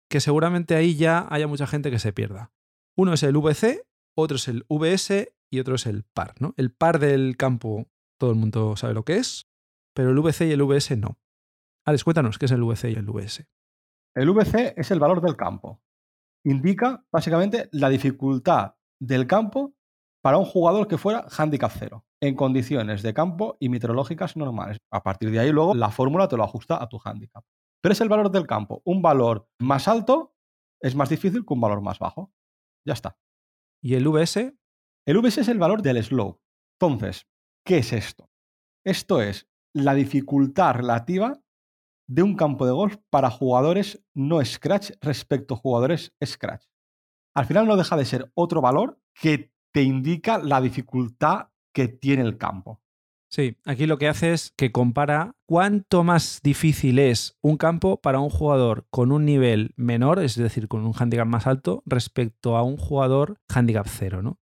que 0.10 0.22
seguramente 0.22 0.75
ahí 0.75 0.96
ya 0.96 1.27
haya 1.29 1.48
mucha 1.48 1.67
gente 1.67 1.91
que 1.91 2.00
se 2.00 2.13
pierda. 2.13 2.51
Uno 2.98 3.13
es 3.13 3.24
el 3.24 3.38
VC, 3.38 3.86
otro 4.17 4.38
es 4.38 4.48
el 4.48 4.65
VS 4.70 5.32
y 5.51 5.60
otro 5.60 5.75
es 5.75 5.86
el 5.86 6.03
par. 6.03 6.34
¿no? 6.39 6.53
El 6.58 6.72
par 6.72 7.00
del 7.00 7.38
campo 7.38 7.88
todo 8.20 8.32
el 8.32 8.38
mundo 8.38 8.75
sabe 8.75 8.94
lo 8.94 9.03
que 9.03 9.17
es, 9.17 9.48
pero 9.94 10.10
el 10.12 10.20
VC 10.20 10.48
y 10.48 10.51
el 10.51 10.63
VS 10.63 10.98
no. 10.98 11.17
Alex, 11.86 12.03
cuéntanos 12.03 12.38
qué 12.38 12.46
es 12.46 12.51
el 12.51 12.63
VC 12.63 12.91
y 12.91 12.96
el 12.96 13.10
VS. 13.10 13.48
El 14.15 14.32
VC 14.32 14.74
es 14.75 14.91
el 14.91 15.00
valor 15.00 15.22
del 15.22 15.36
campo. 15.36 15.82
Indica 16.44 17.05
básicamente 17.12 17.70
la 17.72 17.89
dificultad 17.89 18.75
del 19.00 19.27
campo 19.27 19.74
para 20.22 20.38
un 20.38 20.46
jugador 20.46 20.88
que 20.88 20.98
fuera 20.98 21.25
handicap 21.29 21.72
cero, 21.74 22.05
en 22.22 22.36
condiciones 22.36 23.02
de 23.02 23.14
campo 23.14 23.58
y 23.60 23.70
meteorológicas 23.70 24.36
normales. 24.36 24.78
A 24.92 25.04
partir 25.04 25.32
de 25.32 25.40
ahí, 25.40 25.52
luego 25.52 25.74
la 25.74 25.90
fórmula 25.90 26.28
te 26.28 26.38
lo 26.38 26.44
ajusta 26.44 26.82
a 26.82 26.90
tu 26.90 27.00
handicap. 27.04 27.44
Pero 27.82 27.94
es 27.94 28.02
el 28.02 28.10
valor 28.10 28.30
del 28.32 28.46
campo. 28.46 28.82
Un 28.86 29.02
valor 29.02 29.48
más 29.60 29.88
alto 29.88 30.36
es 30.82 30.96
más 30.96 31.10
difícil 31.10 31.46
que 31.46 31.54
un 31.54 31.62
valor 31.62 31.82
más 31.82 32.00
bajo. 32.00 32.32
Ya 32.86 32.94
está. 32.94 33.18
¿Y 33.82 33.96
el 33.96 34.08
VS? 34.08 34.54
El 35.06 35.18
VS 35.18 35.42
es 35.42 35.48
el 35.48 35.60
valor 35.60 35.82
del 35.82 36.04
slope. 36.04 36.42
Entonces, 36.80 37.28
¿qué 37.66 37.78
es 37.78 37.94
esto? 37.94 38.30
Esto 38.86 39.22
es 39.22 39.48
la 39.74 39.94
dificultad 39.94 40.76
relativa 40.76 41.40
de 42.08 42.24
un 42.24 42.36
campo 42.36 42.66
de 42.66 42.72
golf 42.72 42.98
para 43.10 43.30
jugadores 43.30 44.04
no 44.14 44.44
scratch 44.44 44.92
respecto 45.02 45.54
a 45.54 45.58
jugadores 45.58 46.14
scratch. 46.24 46.66
Al 47.36 47.46
final 47.46 47.68
no 47.68 47.78
deja 47.78 47.96
de 47.96 48.06
ser 48.06 48.32
otro 48.34 48.62
valor 48.62 49.00
que 49.14 49.54
te 49.72 49.84
indica 49.84 50.40
la 50.40 50.60
dificultad 50.60 51.49
que 51.74 51.88
tiene 51.88 52.24
el 52.24 52.38
campo. 52.38 52.82
Sí, 53.32 53.58
aquí 53.64 53.86
lo 53.86 54.00
que 54.00 54.08
hace 54.08 54.34
es 54.34 54.54
que 54.58 54.72
compara 54.72 55.36
cuánto 55.46 56.04
más 56.04 56.40
difícil 56.42 56.98
es 56.98 57.38
un 57.42 57.58
campo 57.58 58.02
para 58.02 58.20
un 58.20 58.32
jugador 58.32 58.88
con 58.90 59.12
un 59.12 59.24
nivel 59.24 59.72
menor, 59.76 60.20
es 60.20 60.36
decir, 60.36 60.68
con 60.68 60.84
un 60.84 60.94
handicap 60.98 61.28
más 61.28 61.46
alto, 61.46 61.84
respecto 61.86 62.58
a 62.58 62.64
un 62.64 62.78
jugador 62.78 63.40
handicap 63.48 63.86
cero, 63.88 64.24
¿no? 64.24 64.40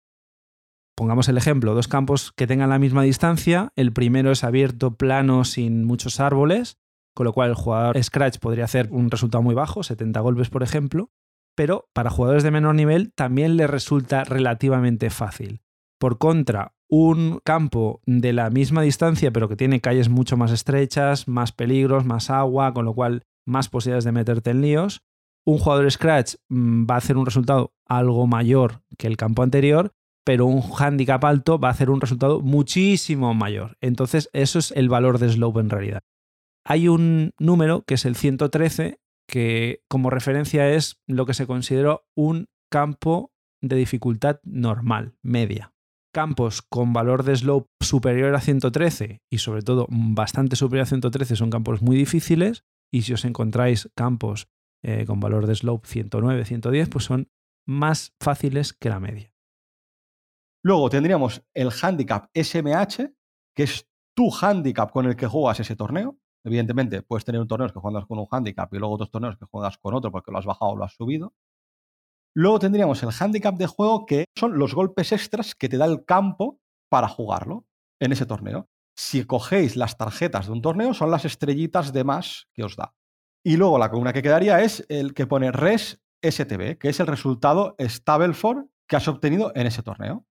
Pongamos 0.96 1.28
el 1.30 1.38
ejemplo, 1.38 1.74
dos 1.74 1.88
campos 1.88 2.32
que 2.32 2.48
tengan 2.48 2.70
la 2.70 2.80
misma 2.80 3.02
distancia, 3.02 3.74
el 3.76 3.92
primero 3.92 4.32
es 4.32 4.44
abierto, 4.44 4.96
plano, 4.96 5.44
sin 5.46 5.84
muchos 5.84 6.20
árboles, 6.20 6.78
con 7.16 7.26
lo 7.26 7.34
cual 7.34 7.50
el 7.50 7.56
jugador 7.56 8.02
Scratch 8.02 8.38
podría 8.38 8.66
hacer 8.66 8.90
un 8.92 9.10
resultado 9.10 9.42
muy 9.42 9.56
bajo, 9.56 9.82
70 9.82 10.20
golpes 10.20 10.50
por 10.50 10.62
ejemplo, 10.62 11.12
pero 11.56 11.90
para 11.94 12.12
jugadores 12.12 12.44
de 12.44 12.52
menor 12.52 12.76
nivel 12.76 13.12
también 13.14 13.58
le 13.58 13.66
resulta 13.66 14.26
relativamente 14.26 15.10
fácil. 15.10 15.64
Por 15.98 16.18
contra, 16.18 16.75
un 16.90 17.40
campo 17.44 18.02
de 18.06 18.34
la 18.34 18.50
misma 18.50 18.82
distancia, 18.82 19.32
pero 19.32 19.50
que 19.50 19.56
tiene 19.56 19.82
calles 19.82 20.10
mucho 20.10 20.38
más 20.38 20.52
estrechas, 20.52 21.28
más 21.28 21.52
peligros, 21.52 22.06
más 22.06 22.30
agua, 22.30 22.74
con 22.74 22.86
lo 22.86 22.94
cual 22.94 23.24
más 23.46 23.70
posibilidades 23.70 24.06
de 24.06 24.12
meterte 24.12 24.52
en 24.52 24.62
líos. 24.62 25.02
Un 25.46 25.58
jugador 25.60 25.90
Scratch 25.92 26.36
mm, 26.50 26.86
va 26.90 26.96
a 26.96 26.98
hacer 27.00 27.18
un 27.18 27.26
resultado 27.26 27.74
algo 27.86 28.28
mayor 28.28 28.82
que 28.98 29.08
el 29.08 29.18
campo 29.18 29.44
anterior, 29.44 29.92
pero 30.26 30.48
un 30.48 30.64
handicap 30.78 31.24
alto 31.24 31.60
va 31.60 31.70
a 31.70 31.72
hacer 31.72 31.90
un 31.90 32.02
resultado 32.02 32.42
muchísimo 32.42 33.34
mayor. 33.34 33.78
Entonces, 33.80 34.30
eso 34.34 34.58
es 34.58 34.72
el 34.72 34.90
valor 34.90 35.20
de 35.20 35.30
slope 35.30 35.60
en 35.60 35.70
realidad. 35.70 36.02
Hay 36.66 36.88
un 36.88 37.34
número 37.38 37.84
que 37.84 37.94
es 37.94 38.06
el 38.06 38.16
113, 38.16 39.00
que 39.28 39.84
como 39.88 40.10
referencia 40.10 40.72
es 40.72 41.00
lo 41.06 41.28
que 41.28 41.36
se 41.36 41.46
consideró 41.46 42.08
un 42.16 42.48
campo 42.72 43.32
de 43.62 43.76
dificultad 43.76 44.40
normal, 44.44 45.16
media. 45.22 45.75
Campos 46.16 46.62
con 46.62 46.94
valor 46.94 47.24
de 47.24 47.36
slope 47.36 47.68
superior 47.82 48.34
a 48.36 48.40
113 48.40 49.22
y 49.30 49.40
sobre 49.40 49.64
todo 49.64 49.86
bastante 49.90 50.56
superior 50.56 50.84
a 50.84 50.86
113 50.86 51.36
son 51.36 51.50
campos 51.50 51.82
muy 51.82 51.98
difíciles 51.98 52.64
y 52.90 53.02
si 53.02 53.12
os 53.12 53.26
encontráis 53.26 53.92
campos 53.96 54.48
eh, 54.82 55.04
con 55.06 55.20
valor 55.20 55.46
de 55.46 55.56
slope 55.56 55.86
109, 55.86 56.46
110, 56.46 56.88
pues 56.88 57.04
son 57.04 57.30
más 57.68 58.16
fáciles 58.24 58.72
que 58.72 58.88
la 58.88 59.02
media. 59.02 59.34
Luego 60.64 60.90
tendríamos 60.90 61.44
el 61.54 61.70
handicap 61.82 62.30
SMH, 62.34 63.14
que 63.54 63.64
es 63.64 63.86
tu 64.16 64.32
handicap 64.32 64.92
con 64.92 65.08
el 65.08 65.18
que 65.18 65.28
juegas 65.28 65.60
ese 65.60 65.76
torneo. 65.76 66.18
Evidentemente, 66.46 67.02
puedes 67.02 67.26
tener 67.26 67.42
un 67.42 67.48
torneo 67.50 67.68
que 67.68 67.80
juegas 67.82 68.06
con 68.06 68.20
un 68.20 68.28
handicap 68.32 68.74
y 68.74 68.78
luego 68.78 68.94
otros 68.94 69.12
torneos 69.12 69.36
que 69.36 69.48
juegas 69.52 69.78
con 69.80 69.94
otro 69.94 70.14
porque 70.14 70.32
lo 70.32 70.38
has 70.38 70.46
bajado 70.46 70.72
o 70.72 70.76
lo 70.78 70.86
has 70.86 70.94
subido. 70.94 71.34
Luego 72.36 72.60
tendríamos 72.60 73.02
el 73.02 73.10
handicap 73.18 73.56
de 73.56 73.68
juego, 73.68 74.06
que 74.06 74.26
son 74.38 74.60
los 74.60 74.76
golpes 74.76 75.14
extras 75.14 75.56
que 75.56 75.70
te 75.70 75.78
da 75.78 75.86
el 75.86 76.04
campo 76.04 76.60
para 76.90 77.08
jugarlo 77.08 77.66
en 78.02 78.12
ese 78.12 78.26
torneo. 78.26 78.68
Si 78.98 79.26
cogéis 79.26 79.76
las 79.76 79.98
tarjetas 79.98 80.48
de 80.48 80.52
un 80.52 80.62
torneo, 80.62 80.94
son 80.94 81.12
las 81.12 81.26
estrellitas 81.26 81.94
de 81.94 82.04
más 82.04 82.48
que 82.54 82.64
os 82.64 82.76
da. 82.76 82.94
Y 83.44 83.58
luego 83.58 83.78
la 83.78 83.90
columna 83.90 84.12
que 84.12 84.22
quedaría 84.22 84.62
es 84.62 84.86
el 84.90 85.14
que 85.14 85.28
pone 85.28 85.52
res 85.52 86.02
STB, 86.22 86.78
que 86.78 86.90
es 86.90 87.00
el 87.00 87.08
resultado 87.08 87.76
Stableford 87.80 88.66
que 88.88 88.96
has 88.96 89.08
obtenido 89.08 89.52
en 89.56 89.68
ese 89.68 89.84
torneo. 89.84 90.26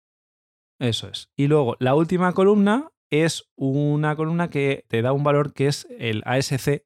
Eso 0.80 1.08
es. 1.08 1.30
Y 1.36 1.46
luego 1.46 1.76
la 1.78 1.94
última 1.94 2.32
columna 2.32 2.90
es 3.10 3.50
una 3.56 4.16
columna 4.16 4.50
que 4.50 4.84
te 4.88 5.02
da 5.02 5.12
un 5.12 5.24
valor 5.24 5.52
que 5.52 5.68
es 5.68 5.86
el 5.98 6.22
ASC, 6.26 6.84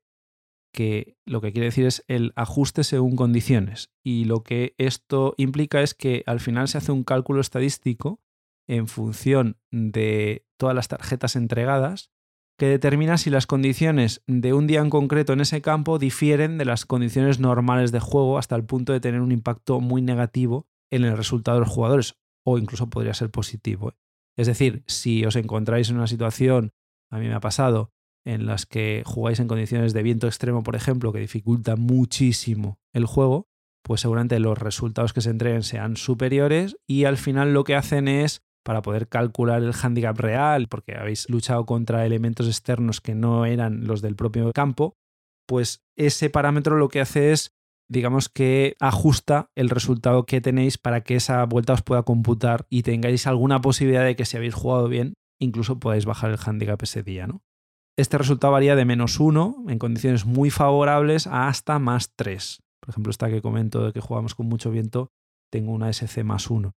que 0.73 1.17
lo 1.25 1.41
que 1.41 1.53
quiere 1.53 1.67
decir 1.67 1.87
es 1.87 2.05
el 2.09 2.33
ajuste 2.37 2.85
según 2.85 3.17
condiciones. 3.17 3.91
Y 4.05 4.25
lo 4.25 4.43
que 4.43 4.75
esto 4.79 5.35
implica 5.37 5.83
es 5.83 5.95
que 5.95 6.23
al 6.27 6.41
final 6.41 6.69
se 6.69 6.79
hace 6.79 6.93
un 6.93 7.05
cálculo 7.05 7.41
estadístico 7.41 8.21
en 8.67 8.87
función 8.87 9.57
de 9.71 10.45
todas 10.59 10.75
las 10.75 10.89
tarjetas 10.89 11.37
entregadas 11.37 12.11
que 12.59 12.67
determina 12.67 13.19
si 13.19 13.31
las 13.31 13.47
condiciones 13.47 14.23
de 14.27 14.53
un 14.53 14.67
día 14.67 14.81
en 14.81 14.91
concreto 14.91 15.33
en 15.33 15.41
ese 15.41 15.63
campo 15.63 15.99
difieren 15.99 16.59
de 16.59 16.65
las 16.65 16.87
condiciones 16.87 17.39
normales 17.39 17.93
de 17.93 18.01
juego 18.01 18.37
hasta 18.37 18.57
el 18.57 18.65
punto 18.65 18.93
de 18.93 19.01
tener 19.01 19.21
un 19.21 19.31
impacto 19.31 19.81
muy 19.81 20.03
negativo 20.03 20.67
en 20.91 21.05
el 21.05 21.17
resultado 21.17 21.59
de 21.59 21.65
los 21.65 21.73
jugadores 21.73 22.19
o 22.45 22.59
incluso 22.59 22.91
podría 22.91 23.15
ser 23.15 23.31
positivo. 23.31 23.91
¿eh? 23.91 23.95
Es 24.37 24.49
decir, 24.49 24.83
si 24.87 25.25
os 25.25 25.37
encontráis 25.37 25.89
en 25.89 25.97
una 25.97 26.07
situación, 26.09 26.73
a 27.11 27.19
mí 27.19 27.29
me 27.29 27.35
ha 27.35 27.41
pasado, 27.41 27.93
en 28.29 28.45
las 28.45 28.67
que 28.67 29.03
jugáis 29.07 29.41
en 29.41 29.49
condiciones 29.49 29.95
de 29.95 30.03
viento 30.03 30.27
extremo, 30.27 30.63
por 30.63 30.77
ejemplo, 30.77 31.13
que 31.13 31.19
dificulta 31.19 31.77
muchísimo 31.77 32.79
el 32.93 33.07
juego, 33.07 33.49
pues 33.83 34.03
seguramente 34.03 34.39
los 34.39 34.59
resultados 34.59 35.15
que 35.15 35.23
se 35.23 35.31
entreguen 35.31 35.63
sean 35.63 35.97
superiores 35.97 36.77
y 36.87 37.05
al 37.05 37.17
final 37.17 37.55
lo 37.55 37.65
que 37.65 37.75
hacen 37.75 38.07
es 38.07 38.43
para 38.63 38.83
poder 38.83 39.09
calcular 39.09 39.63
el 39.63 39.73
handicap 39.73 40.19
real, 40.19 40.69
porque 40.69 40.95
habéis 40.95 41.31
luchado 41.31 41.65
contra 41.65 42.05
elementos 42.05 42.47
externos 42.47 43.01
que 43.01 43.15
no 43.15 43.47
eran 43.47 43.87
los 43.87 44.03
del 44.03 44.15
propio 44.15 44.53
campo, 44.53 44.99
pues 45.47 45.83
ese 45.97 46.29
parámetro 46.29 46.77
lo 46.77 46.91
que 46.91 47.01
hace 47.01 47.33
es, 47.33 47.57
digamos 47.89 48.29
que 48.29 48.77
ajusta 48.79 49.51
el 49.55 49.71
resultado 49.71 50.27
que 50.27 50.43
tenéis 50.43 50.77
para 50.77 51.01
que 51.01 51.15
esa 51.15 51.43
vuelta 51.47 51.73
os 51.73 51.83
pueda 51.83 52.03
computar 52.03 52.67
y 52.69 52.83
tengáis 52.83 53.27
alguna 53.27 53.63
posibilidad 53.63 54.05
de 54.05 54.17
que 54.17 54.27
si 54.27 54.37
habéis 54.37 54.53
jugado 54.53 54.87
bien, 54.89 55.15
incluso 55.41 55.81
podáis 55.81 56.05
bajar 56.05 56.31
el 56.31 56.39
handicap 56.45 56.83
ese 56.83 57.03
día, 57.03 57.27
¿no? 57.27 57.41
Este 57.99 58.17
resultado 58.17 58.53
varía 58.53 58.77
de 58.77 58.85
menos 58.85 59.19
1 59.19 59.65
en 59.67 59.79
condiciones 59.81 60.25
muy 60.25 60.51
favorables 60.51 61.27
a 61.27 61.49
hasta 61.49 61.81
más 61.81 62.13
3. 62.15 62.63
Por 62.81 62.91
ejemplo, 62.91 63.11
esta 63.11 63.29
que 63.29 63.43
comento 63.43 63.85
de 63.85 63.93
que 63.93 64.01
jugamos 64.01 64.37
con 64.37 64.47
mucho 64.47 64.71
viento, 64.71 65.11
tengo 65.51 65.73
una 65.73 65.93
SC 65.93 66.23
más 66.23 66.49
1. 66.49 66.71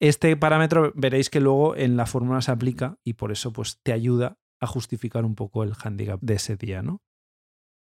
Este 0.00 0.36
parámetro 0.36 0.90
veréis 0.96 1.30
que 1.30 1.38
luego 1.38 1.76
en 1.76 1.96
la 1.96 2.06
fórmula 2.06 2.42
se 2.42 2.50
aplica 2.50 2.96
y 3.04 3.12
por 3.12 3.30
eso 3.30 3.52
pues, 3.52 3.78
te 3.84 3.92
ayuda 3.92 4.34
a 4.60 4.66
justificar 4.66 5.24
un 5.24 5.36
poco 5.36 5.62
el 5.62 5.72
handicap 5.80 6.18
de 6.20 6.34
ese 6.34 6.56
día. 6.56 6.82
¿no? 6.82 6.98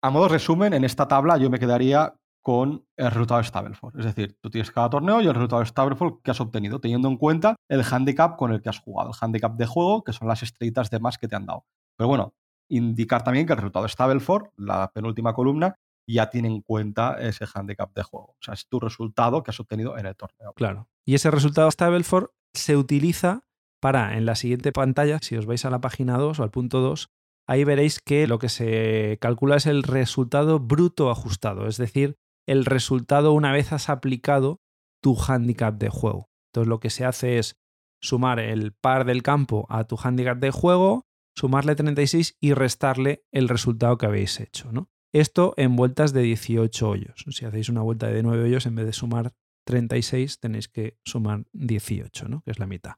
A 0.03 0.09
modo 0.09 0.29
resumen, 0.29 0.73
en 0.73 0.85
esta 0.85 1.07
tabla 1.09 1.37
yo 1.37 1.51
me 1.51 1.59
quedaría 1.59 2.15
con 2.43 2.87
el 2.97 3.11
resultado 3.11 3.43
de 3.43 3.49
Stableford. 3.49 3.99
Es 3.99 4.07
decir, 4.07 4.39
tú 4.41 4.49
tienes 4.49 4.71
cada 4.71 4.89
torneo 4.89 5.21
y 5.21 5.27
el 5.27 5.35
resultado 5.35 5.61
de 5.61 5.67
Stableford 5.67 6.23
que 6.23 6.31
has 6.31 6.41
obtenido, 6.41 6.81
teniendo 6.81 7.09
en 7.09 7.19
cuenta 7.19 7.57
el 7.69 7.83
handicap 7.83 8.39
con 8.39 8.51
el 8.51 8.63
que 8.63 8.71
has 8.71 8.79
jugado, 8.79 9.11
el 9.11 9.17
handicap 9.21 9.57
de 9.57 9.67
juego, 9.67 10.03
que 10.03 10.15
son 10.15 10.27
las 10.27 10.43
estrellitas 10.43 10.89
de 10.89 11.01
más 11.01 11.19
que 11.19 11.29
te 11.29 11.37
han 11.37 11.45
dado. 11.45 11.67
Pero 12.01 12.09
bueno, 12.09 12.35
indicar 12.71 13.23
también 13.23 13.45
que 13.45 13.53
el 13.53 13.59
resultado 13.59 13.83
de 13.83 13.91
Stableford, 13.91 14.53
la 14.57 14.91
penúltima 14.91 15.35
columna, 15.35 15.77
ya 16.09 16.31
tiene 16.31 16.49
en 16.49 16.63
cuenta 16.63 17.21
ese 17.21 17.45
handicap 17.55 17.93
de 17.93 18.03
juego. 18.03 18.29
O 18.29 18.39
sea, 18.41 18.55
es 18.55 18.67
tu 18.69 18.81
resultado 18.81 19.43
que 19.43 19.51
has 19.51 19.61
obtenido 19.61 19.99
en 19.99 20.07
el 20.07 20.17
torneo. 20.17 20.55
Claro. 20.55 20.89
Y 21.05 21.15
ese 21.15 21.31
resultado 21.31 21.67
de 21.67 21.73
Stableford 21.73 22.31
se 22.55 22.79
utiliza 22.79 23.43
para, 23.83 24.17
en 24.17 24.25
la 24.25 24.35
siguiente 24.35 24.73
pantalla, 24.73 25.19
si 25.21 25.37
os 25.37 25.45
vais 25.45 25.63
a 25.67 25.71
la 25.71 25.83
página 25.83 26.17
2 26.17 26.41
o 26.41 26.43
al 26.43 26.51
punto 26.51 26.81
2, 26.81 27.11
ahí 27.47 27.65
veréis 27.65 28.01
que 28.01 28.27
lo 28.27 28.39
que 28.39 28.49
se 28.49 29.19
calcula 29.21 29.57
es 29.57 29.67
el 29.67 29.83
resultado 29.83 30.59
bruto 30.59 31.11
ajustado, 31.11 31.67
es 31.67 31.77
decir, 31.77 32.17
el 32.49 32.65
resultado 32.65 33.35
una 33.35 33.53
vez 33.53 33.75
has 33.75 33.91
aplicado 33.91 34.63
tu 35.03 35.19
handicap 35.29 35.75
de 35.75 35.91
juego. 35.91 36.31
Entonces 36.49 36.69
lo 36.71 36.81
que 36.81 36.89
se 36.89 37.05
hace 37.05 37.37
es 37.37 37.59
sumar 38.01 38.41
el 38.41 38.73
par 38.73 39.05
del 39.05 39.23
campo 39.23 39.67
a 39.69 39.85
tu 39.85 39.99
handicap 40.03 40.39
de 40.39 40.51
juego, 40.51 41.10
sumarle 41.35 41.75
36 41.75 42.37
y 42.41 42.55
restarle 42.55 43.25
el 43.33 43.49
resultado 43.49 43.99
que 43.99 44.07
habéis 44.07 44.41
hecho. 44.41 44.73
¿no? 44.73 44.91
Esto 45.13 45.55
en 45.57 45.77
vueltas 45.77 46.13
de 46.13 46.23
18 46.23 46.89
hoyos. 46.89 47.25
Si 47.31 47.45
hacéis 47.45 47.69
una 47.69 47.83
vuelta 47.83 48.09
de 48.09 48.23
9 48.23 48.45
hoyos, 48.45 48.67
en 48.67 48.75
vez 48.75 48.87
de 48.87 48.93
sumar 48.93 49.33
36, 49.67 50.41
tenéis 50.41 50.69
que 50.69 50.99
sumar 51.05 51.45
18, 51.53 52.29
¿no? 52.29 52.43
que 52.43 52.51
es 52.51 52.59
la 52.59 52.67
mitad. 52.67 52.95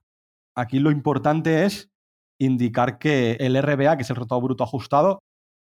Aquí 0.56 0.78
lo 0.78 0.90
importante 0.90 1.64
es 1.64 1.90
indicar 2.38 2.98
que 2.98 3.32
el 3.40 3.60
RBA, 3.60 3.96
que 3.96 4.02
es 4.02 4.10
el 4.10 4.16
resultado 4.16 4.40
bruto 4.40 4.64
ajustado, 4.64 5.20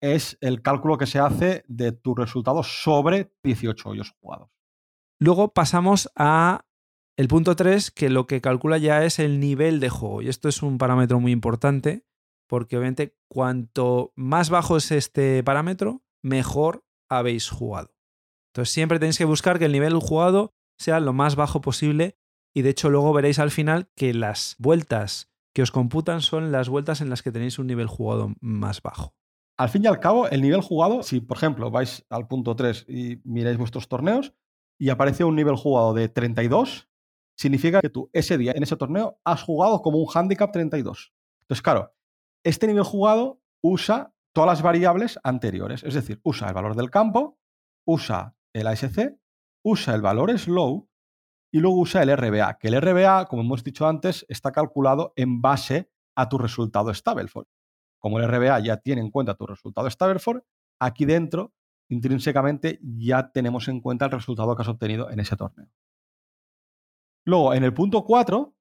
es 0.01 0.39
el 0.41 0.63
cálculo 0.63 0.97
que 0.97 1.07
se 1.07 1.19
hace 1.19 1.65
de 1.67 1.93
tu 1.93 2.15
resultado 2.15 2.63
sobre 2.63 3.33
18 3.43 3.89
hoyos 3.89 4.15
jugados. 4.21 4.51
Luego 5.21 5.53
pasamos 5.53 6.11
a 6.15 6.65
el 7.17 7.27
punto 7.27 7.57
3, 7.57 7.91
que 7.91 8.11
lo 8.11 8.29
que 8.29 8.41
calcula 8.41 8.79
ya 8.79 9.05
es 9.05 9.19
el 9.19 9.41
nivel 9.41 9.81
de 9.81 9.89
juego. 9.89 10.23
Y 10.23 10.29
esto 10.29 10.49
es 10.49 10.63
un 10.63 10.79
parámetro 10.79 11.19
muy 11.19 11.33
importante 11.33 12.05
porque 12.49 12.77
obviamente 12.77 13.15
cuanto 13.29 14.13
más 14.17 14.51
bajo 14.51 14.77
es 14.77 14.91
este 14.91 15.43
parámetro, 15.45 16.03
mejor 16.23 16.85
habéis 17.09 17.49
jugado. 17.49 17.95
Entonces 18.53 18.75
siempre 18.75 18.99
tenéis 18.99 19.19
que 19.19 19.25
buscar 19.25 19.59
que 19.59 19.67
el 19.67 19.73
nivel 19.73 19.95
jugado 19.99 20.55
sea 20.79 20.99
lo 20.99 21.13
más 21.13 21.37
bajo 21.37 21.61
posible 21.61 22.19
y 22.55 22.63
de 22.63 22.71
hecho 22.71 22.91
luego 22.91 23.13
veréis 23.13 23.39
al 23.39 23.51
final 23.51 23.89
que 23.95 24.15
las 24.15 24.57
vueltas 24.59 25.31
que 25.55 25.63
os 25.63 25.71
computan 25.71 26.23
son 26.23 26.51
las 26.51 26.69
vueltas 26.69 27.01
en 27.01 27.11
las 27.11 27.23
que 27.23 27.33
tenéis 27.33 27.59
un 27.59 27.67
nivel 27.67 27.87
jugado 27.87 28.33
más 28.41 28.83
bajo. 28.83 29.15
Al 29.57 29.69
fin 29.69 29.85
y 29.85 29.89
al 29.89 29.99
cabo, 29.99 30.29
el 30.29 30.41
nivel 30.41 30.61
jugado, 30.61 31.03
si 31.03 31.21
por 31.21 31.37
ejemplo 31.37 31.71
vais 31.71 32.07
al 32.11 32.29
punto 32.29 32.55
3 32.55 32.87
y 32.89 33.21
miráis 33.25 33.59
vuestros 33.59 33.89
torneos 33.89 34.33
y 34.79 34.91
aparece 34.91 35.25
un 35.25 35.35
nivel 35.35 35.57
jugado 35.57 35.95
de 35.95 36.09
32, 36.09 36.89
significa 37.37 37.81
que 37.81 37.91
tú 37.91 38.09
ese 38.13 38.39
día 38.39 38.53
en 38.55 38.63
ese 38.63 38.77
torneo 38.77 39.21
has 39.25 39.43
jugado 39.43 39.83
como 39.83 39.99
un 39.99 40.09
handicap 40.15 40.53
32. 40.53 41.13
Entonces, 41.43 41.63
claro, 41.63 41.93
este 42.45 42.67
nivel 42.67 42.85
jugado 42.85 43.41
usa 43.63 44.15
todas 44.33 44.49
las 44.49 44.63
variables 44.63 45.19
anteriores, 45.23 45.83
es 45.83 45.95
decir, 45.95 46.21
usa 46.23 46.49
el 46.49 46.55
valor 46.55 46.77
del 46.77 46.91
campo, 46.91 47.39
usa 47.87 48.37
el 48.53 48.67
ASC, 48.67 49.17
usa 49.65 49.95
el 49.95 50.03
valor 50.03 50.37
slow 50.39 50.89
y 51.53 51.61
luego 51.61 51.79
usa 51.79 52.03
el 52.03 52.17
RBA, 52.17 52.59
que 52.59 52.69
el 52.69 52.81
RBA, 52.81 53.27
como 53.27 53.43
hemos 53.43 53.65
dicho 53.65 53.87
antes, 53.87 54.27
está 54.29 54.53
calculado 54.53 55.13
en 55.17 55.41
base 55.41 55.91
a 56.15 56.29
tu 56.29 56.39
resultado 56.39 56.93
Stableford. 56.93 57.47
Como 58.01 58.19
el 58.19 58.29
RBA 58.29 58.61
ya 58.61 58.77
tiene 58.77 59.01
en 59.01 59.11
cuenta 59.11 59.35
tu 59.35 59.47
resultado 59.47 59.89
Stableford, 59.89 60.43
aquí 60.81 61.05
dentro, 61.05 61.53
intrínsecamente, 61.89 62.79
ya 62.83 63.33
tenemos 63.33 63.69
en 63.69 63.81
cuenta 63.81 64.05
el 64.05 64.13
resultado 64.13 64.55
que 64.55 64.63
has 64.63 64.69
obtenido 64.69 65.11
en 65.11 65.21
ese 65.21 65.37
torneo. 65.37 65.69
Luego, 67.25 67.55
en 67.55 67.65
el 67.65 67.75
punto 67.75 68.05
4, 68.05 68.55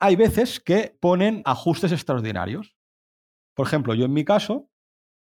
hay 0.00 0.16
veces 0.16 0.60
que 0.60 0.96
ponen 1.00 1.42
ajustes 1.44 1.92
extraordinarios. 1.92 2.76
Por 3.54 3.66
ejemplo, 3.66 3.94
yo 3.94 4.04
en 4.04 4.12
mi 4.12 4.24
caso 4.24 4.68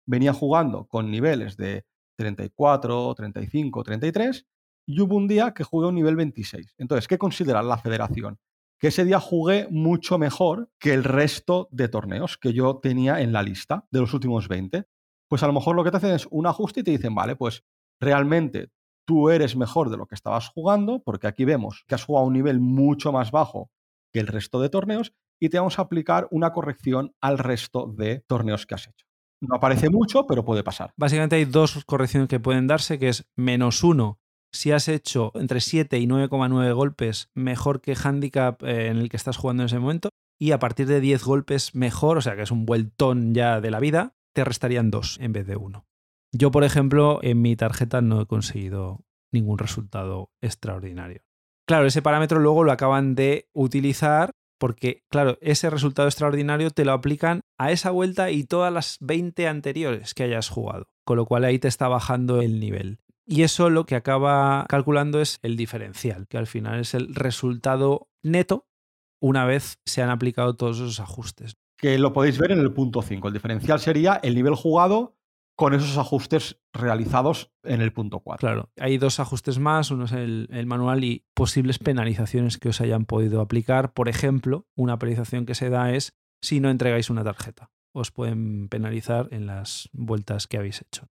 venía 0.05 0.34
jugando 0.34 0.88
con 0.88 1.12
niveles 1.12 1.58
de 1.58 1.86
34, 2.17 3.13
35, 3.15 3.84
33 3.84 4.46
y 4.88 5.01
hubo 5.01 5.15
un 5.15 5.27
día 5.27 5.53
que 5.53 5.63
jugué 5.63 5.88
un 5.88 5.96
nivel 5.96 6.15
26. 6.15 6.75
Entonces, 6.77 7.08
¿qué 7.08 7.17
considera 7.17 7.63
la 7.63 7.77
federación? 7.77 8.39
que 8.79 8.88
ese 8.88 9.05
día 9.05 9.20
jugué 9.20 9.67
mucho 9.72 10.17
mejor 10.17 10.70
que 10.79 10.94
el 10.94 11.03
resto 11.03 11.70
de 11.72 11.88
torneos 11.88 12.38
que 12.38 12.53
yo 12.53 12.77
tenía 12.77 13.22
en 13.22 13.32
la 13.32 13.44
lista 13.44 13.88
de 13.91 14.01
los 14.01 14.13
últimos 14.13 14.48
20. 14.48 14.86
Pues 15.27 15.44
a 15.44 15.48
lo 15.48 15.53
mejor 15.53 15.75
lo 15.75 15.84
que 15.84 15.91
te 15.91 15.98
hacen 15.98 16.12
es 16.12 16.27
un 16.29 16.46
ajuste 16.46 16.82
y 16.82 16.84
te 16.84 16.91
dicen, 16.91 17.15
vale, 17.15 17.36
pues 17.36 17.63
realmente 18.00 18.70
tú 19.05 19.29
eres 19.29 19.55
mejor 19.55 19.89
de 19.89 19.98
lo 19.98 20.08
que 20.08 20.15
estabas 20.15 20.50
jugando, 20.50 21.01
porque 21.03 21.27
aquí 21.27 21.46
vemos 21.46 21.84
que 21.88 21.96
has 21.96 22.03
jugado 22.03 22.25
a 22.25 22.27
un 22.27 22.34
nivel 22.34 22.60
mucho 22.60 23.12
más 23.12 23.32
bajo 23.32 23.72
que 24.12 24.20
el 24.20 24.27
resto 24.27 24.60
de 24.62 24.70
torneos 24.70 25.13
y 25.39 25.50
te 25.50 25.58
vamos 25.58 25.80
a 25.80 25.84
aplicar 25.84 26.27
una 26.32 26.51
corrección 26.51 27.13
al 27.22 27.38
resto 27.38 27.88
de 27.88 28.24
torneos 28.27 28.65
que 28.65 28.75
has 28.75 28.88
hecho. 28.88 29.06
No 29.42 29.56
aparece 29.56 29.89
mucho, 29.89 30.25
pero 30.27 30.46
puede 30.46 30.63
pasar. 30.63 30.94
Básicamente 30.96 31.36
hay 31.36 31.46
dos 31.46 31.84
correcciones 31.86 32.30
que 32.30 32.39
pueden 32.39 32.68
darse, 32.68 32.98
que 32.98 33.10
es 33.10 33.27
menos 33.36 33.84
uno 33.84 34.20
si 34.56 34.72
has 34.72 34.88
hecho 34.88 35.32
entre 35.36 35.60
7 35.60 36.00
y 36.00 36.08
9,9 36.08 36.74
golpes 36.74 37.30
mejor 37.34 37.82
que 37.82 37.96
handicap 38.01 38.63
eh, 38.63 38.88
en 38.88 38.98
el 38.98 39.10
que 39.10 39.18
estás 39.18 39.38
jugando 39.38 39.63
en 39.63 39.68
ese 39.68 39.80
momento, 39.80 40.10
y 40.39 40.51
a 40.51 40.60
partir 40.60 40.88
de 40.88 41.01
10 41.01 41.24
golpes 41.24 41.75
mejor, 41.75 42.18
o 42.18 42.22
sea 42.22 42.36
que 42.36 42.44
es 42.44 42.51
un 42.51 42.65
vueltón 42.65 43.34
ya 43.34 43.62
de 43.62 43.72
la 43.72 43.80
vida, 43.80 44.15
te 44.34 44.44
restarían 44.44 44.92
2 44.92 45.20
en 45.22 45.34
vez 45.34 45.46
de 45.46 45.58
1. 45.58 45.86
Yo, 46.34 46.51
por 46.51 46.63
ejemplo, 46.63 47.20
en 47.22 47.42
mi 47.42 47.56
tarjeta 47.56 48.01
no 48.01 48.22
he 48.22 48.25
conseguido 48.25 49.06
ningún 49.32 49.58
resultado 49.58 50.32
extraordinario. 50.42 51.22
Claro, 51.68 51.88
ese 51.88 52.01
parámetro 52.01 52.39
luego 52.39 52.63
lo 52.63 52.72
acaban 52.72 53.15
de 53.15 53.50
utilizar 53.54 54.32
porque, 54.57 55.03
claro, 55.09 55.38
ese 55.41 55.69
resultado 55.69 56.07
extraordinario 56.07 56.71
te 56.71 56.85
lo 56.85 56.93
aplican 56.93 57.41
a 57.57 57.71
esa 57.71 57.91
vuelta 57.91 58.31
y 58.31 58.43
todas 58.43 58.71
las 58.71 58.97
20 59.01 59.47
anteriores 59.47 60.13
que 60.13 60.24
hayas 60.24 60.50
jugado, 60.50 60.88
con 61.05 61.17
lo 61.17 61.25
cual 61.25 61.43
ahí 61.43 61.59
te 61.59 61.67
está 61.67 61.88
bajando 61.88 62.41
el 62.41 62.59
nivel. 62.59 63.00
Y 63.27 63.41
eso 63.41 63.69
lo 63.69 63.85
que 63.85 63.95
acaba 63.95 64.65
calculando 64.69 65.19
es 65.19 65.39
el 65.41 65.57
diferencial, 65.57 66.27
que 66.27 66.38
al 66.38 66.47
final 66.47 66.79
es 66.79 66.93
el 66.93 67.13
resultado 67.15 68.07
neto 68.21 68.67
una 69.19 69.45
vez 69.45 69.79
se 69.85 70.03
han 70.03 70.09
aplicado 70.09 70.55
todos 70.55 70.77
esos 70.77 71.00
ajustes. 71.00 71.57
Que 71.77 71.97
lo 71.97 72.13
podéis 72.13 72.38
ver 72.38 72.51
en 72.51 72.59
el 72.59 72.71
punto 72.71 73.01
5. 73.01 73.27
El 73.27 73.33
diferencial 73.33 73.79
sería 73.79 74.19
el 74.21 74.35
nivel 74.35 74.53
jugado 74.53 75.17
con 75.55 75.74
esos 75.74 75.97
ajustes 75.97 76.59
realizados 76.74 77.51
en 77.63 77.81
el 77.81 77.93
punto 77.93 78.19
4. 78.19 78.39
Claro, 78.39 78.69
hay 78.77 78.97
dos 78.97 79.19
ajustes 79.19 79.59
más, 79.59 79.89
uno 79.91 80.05
es 80.05 80.12
el, 80.12 80.47
el, 80.51 80.65
manual 80.65 81.03
y 81.03 81.25
posibles 81.33 81.79
penalizaciones 81.79 82.57
que 82.57 82.69
os 82.69 82.81
hayan 82.81 83.05
podido 83.05 83.41
aplicar. 83.41 83.93
Por 83.93 84.09
ejemplo, 84.09 84.67
una 84.75 85.00
penalización 85.00 85.45
que 85.45 85.55
se 85.55 85.69
da 85.69 85.93
es 85.93 86.13
si 86.41 86.59
no 86.59 86.69
entregáis 86.69 87.09
una 87.09 87.24
tarjeta. 87.24 87.71
Os 87.93 88.12
pueden 88.12 88.67
penalizar 88.67 89.29
en 89.31 89.47
las 89.47 89.89
vueltas 89.93 90.47
que 90.47 90.57
habéis 90.57 90.81
hecho. 90.81 91.07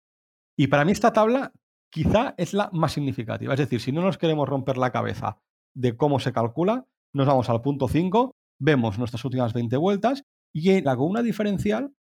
Y 0.55 0.67
para 0.67 0.85
mí 0.85 0.91
esta 0.91 1.11
tabla 1.11 1.51
quizá 1.91 2.35
es 2.37 2.53
la 2.53 2.69
más 2.71 2.93
significativa. 2.93 3.53
Es 3.53 3.59
decir, 3.59 3.81
si 3.81 3.91
no 3.91 4.01
nos 4.01 4.17
queremos 4.17 4.47
romper 4.47 4.77
la 4.77 4.91
cabeza 4.91 5.39
de 5.73 5.97
cómo 5.97 6.19
se 6.19 6.33
calcula, 6.33 6.85
nos 7.13 7.25
vamos 7.25 7.49
al 7.49 7.61
punto 7.61 7.87
5, 7.87 8.35
vemos 8.59 8.99
nuestras 8.99 9.25
últimas 9.25 9.53
20 9.53 9.77
vueltas 9.77 10.23
y 10.53 10.71
en 10.71 10.85
la 10.85 10.95
columna 10.95 11.21
diferencial 11.21 11.93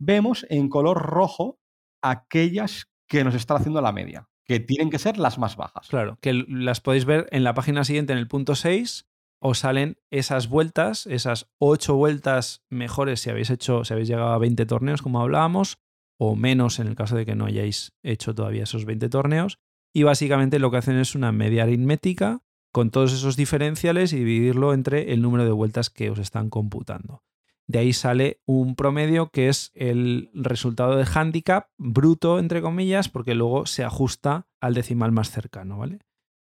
vemos 0.00 0.46
en 0.50 0.68
color 0.68 1.00
rojo 1.00 1.58
aquellas 2.04 2.86
que 3.08 3.24
nos 3.24 3.34
está 3.34 3.56
haciendo 3.56 3.80
la 3.80 3.92
media, 3.92 4.28
que 4.46 4.60
tienen 4.60 4.90
que 4.90 4.98
ser 4.98 5.18
las 5.18 5.38
más 5.38 5.56
bajas. 5.56 5.88
Claro, 5.88 6.18
que 6.20 6.32
las 6.32 6.80
podéis 6.80 7.04
ver 7.04 7.26
en 7.30 7.44
la 7.44 7.54
página 7.54 7.84
siguiente, 7.84 8.12
en 8.12 8.18
el 8.18 8.28
punto 8.28 8.54
6, 8.54 9.06
os 9.40 9.58
salen 9.58 9.98
esas 10.10 10.48
vueltas, 10.48 11.06
esas 11.06 11.50
8 11.58 11.94
vueltas 11.94 12.62
mejores 12.70 13.20
si 13.20 13.30
habéis 13.30 13.50
hecho, 13.50 13.84
si 13.84 13.92
habéis 13.92 14.08
llegado 14.08 14.32
a 14.32 14.38
20 14.38 14.64
torneos, 14.66 15.02
como 15.02 15.20
hablábamos, 15.20 15.78
o 16.18 16.36
menos 16.36 16.78
en 16.78 16.86
el 16.86 16.94
caso 16.94 17.16
de 17.16 17.26
que 17.26 17.34
no 17.34 17.46
hayáis 17.46 17.92
hecho 18.02 18.34
todavía 18.34 18.62
esos 18.62 18.84
20 18.84 19.08
torneos. 19.08 19.58
Y 19.92 20.02
básicamente 20.02 20.58
lo 20.58 20.70
que 20.70 20.78
hacen 20.78 20.96
es 20.96 21.14
una 21.14 21.32
media 21.32 21.64
aritmética 21.64 22.40
con 22.72 22.90
todos 22.90 23.12
esos 23.12 23.36
diferenciales 23.36 24.12
y 24.12 24.18
dividirlo 24.18 24.72
entre 24.72 25.12
el 25.12 25.22
número 25.22 25.44
de 25.44 25.52
vueltas 25.52 25.90
que 25.90 26.10
os 26.10 26.18
están 26.18 26.50
computando. 26.50 27.22
De 27.66 27.78
ahí 27.78 27.92
sale 27.92 28.40
un 28.44 28.76
promedio 28.76 29.30
que 29.30 29.48
es 29.48 29.72
el 29.74 30.30
resultado 30.34 30.96
de 30.96 31.06
handicap 31.12 31.70
bruto, 31.78 32.38
entre 32.38 32.60
comillas, 32.60 33.08
porque 33.08 33.34
luego 33.34 33.66
se 33.66 33.84
ajusta 33.84 34.46
al 34.60 34.74
decimal 34.74 35.12
más 35.12 35.30
cercano, 35.30 35.78
¿vale? 35.78 36.00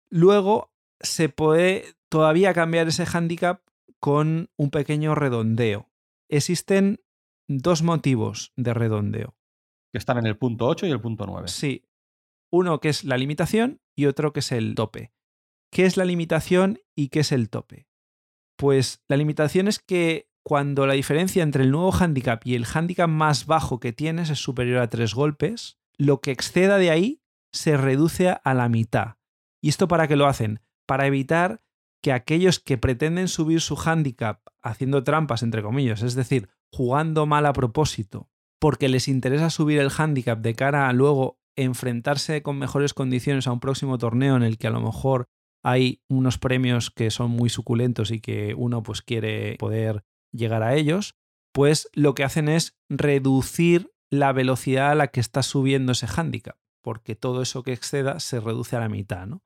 Luego 0.10 0.74
se 1.00 1.30
puede 1.30 1.86
todavía 2.10 2.54
cambiar 2.54 2.88
ese 2.88 3.06
handicap 3.06 3.62
con 4.00 4.50
un 4.58 4.70
pequeño 4.72 5.16
redondeo. 5.16 5.90
Existen 6.30 7.02
dos 7.48 7.82
motivos 7.82 8.52
de 8.56 8.74
redondeo. 8.74 9.36
Que 9.92 9.98
están 9.98 10.18
en 10.18 10.26
el 10.26 10.38
punto 10.38 10.68
8 10.68 10.88
y 10.88 10.92
el 10.92 11.02
punto 11.02 11.26
9. 11.26 11.48
Sí. 11.48 11.86
Uno 12.52 12.80
que 12.80 12.90
es 12.90 13.04
la 13.04 13.18
limitación 13.18 13.82
y 13.96 14.08
otro 14.08 14.34
que 14.34 14.42
es 14.42 14.52
el 14.52 14.76
tope. 14.76 15.14
¿Qué 15.72 15.86
es 15.86 15.98
la 15.98 16.06
limitación 16.06 16.80
y 16.96 17.10
qué 17.10 17.22
es 17.22 17.32
el 17.32 17.50
tope? 17.50 17.88
Pues 18.58 19.04
la 19.08 19.18
limitación 19.18 19.68
es 19.68 19.80
que 19.80 20.30
cuando 20.46 20.86
la 20.86 20.94
diferencia 20.94 21.42
entre 21.42 21.64
el 21.64 21.72
nuevo 21.72 21.92
handicap 21.92 22.46
y 22.46 22.54
el 22.54 22.68
handicap 22.72 23.10
más 23.10 23.48
bajo 23.48 23.80
que 23.80 23.94
tienes 23.94 24.30
es 24.30 24.38
superior 24.38 24.78
a 24.78 24.90
tres 24.92 25.16
golpes, 25.16 25.80
lo 25.98 26.22
que 26.22 26.30
exceda 26.30 26.78
de 26.78 26.92
ahí 26.92 27.22
se 27.52 27.78
reduce 27.78 28.30
a 28.30 28.54
la 28.54 28.70
mitad. 28.70 29.16
¿Y 29.60 29.70
esto 29.70 29.88
para 29.88 30.08
qué 30.08 30.16
lo 30.16 30.28
hacen? 30.28 30.60
Para 30.86 31.08
evitar 31.08 31.64
que 32.04 32.12
aquellos 32.12 32.60
que 32.60 32.78
pretenden 32.78 33.28
subir 33.28 33.60
su 33.60 33.76
handicap 33.76 34.42
haciendo 34.62 35.04
trampas, 35.04 35.42
entre 35.42 35.64
comillas, 35.64 36.04
es 36.04 36.14
decir, 36.14 36.50
jugando 36.72 37.26
mal 37.26 37.48
a 37.48 37.54
propósito, 37.54 38.30
porque 38.60 38.88
les 38.88 39.08
interesa 39.08 39.50
subir 39.50 39.80
el 39.80 39.90
handicap 39.98 40.40
de 40.42 40.54
cara 40.54 40.88
a 40.88 40.94
luego 40.94 41.40
enfrentarse 41.56 42.44
con 42.44 42.60
mejores 42.60 42.94
condiciones 42.94 43.48
a 43.48 43.52
un 43.52 43.60
próximo 43.60 43.98
torneo 43.98 44.36
en 44.36 44.44
el 44.44 44.60
que 44.60 44.68
a 44.68 44.72
lo 44.72 44.82
mejor 44.82 45.26
hay 45.64 46.04
unos 46.08 46.38
premios 46.38 46.92
que 46.92 47.10
son 47.10 47.32
muy 47.32 47.50
suculentos 47.50 48.12
y 48.12 48.20
que 48.20 48.54
uno 48.56 48.84
pues 48.84 49.02
quiere 49.02 49.56
poder 49.58 50.04
llegar 50.36 50.64
a 50.64 50.76
ellos, 50.76 51.16
pues 51.56 51.90
lo 51.94 52.16
que 52.16 52.26
hacen 52.26 52.50
es 52.50 52.78
reducir 52.90 53.92
la 54.12 54.34
velocidad 54.34 54.92
a 54.92 54.96
la 54.96 55.08
que 55.08 55.22
está 55.22 55.42
subiendo 55.42 55.94
ese 55.94 56.06
hándicap, 56.06 56.58
porque 56.84 57.16
todo 57.16 57.42
eso 57.42 57.64
que 57.64 57.72
exceda 57.72 58.20
se 58.20 58.42
reduce 58.42 58.76
a 58.76 58.82
la 58.82 58.90
mitad, 58.90 59.26
¿no? 59.26 59.42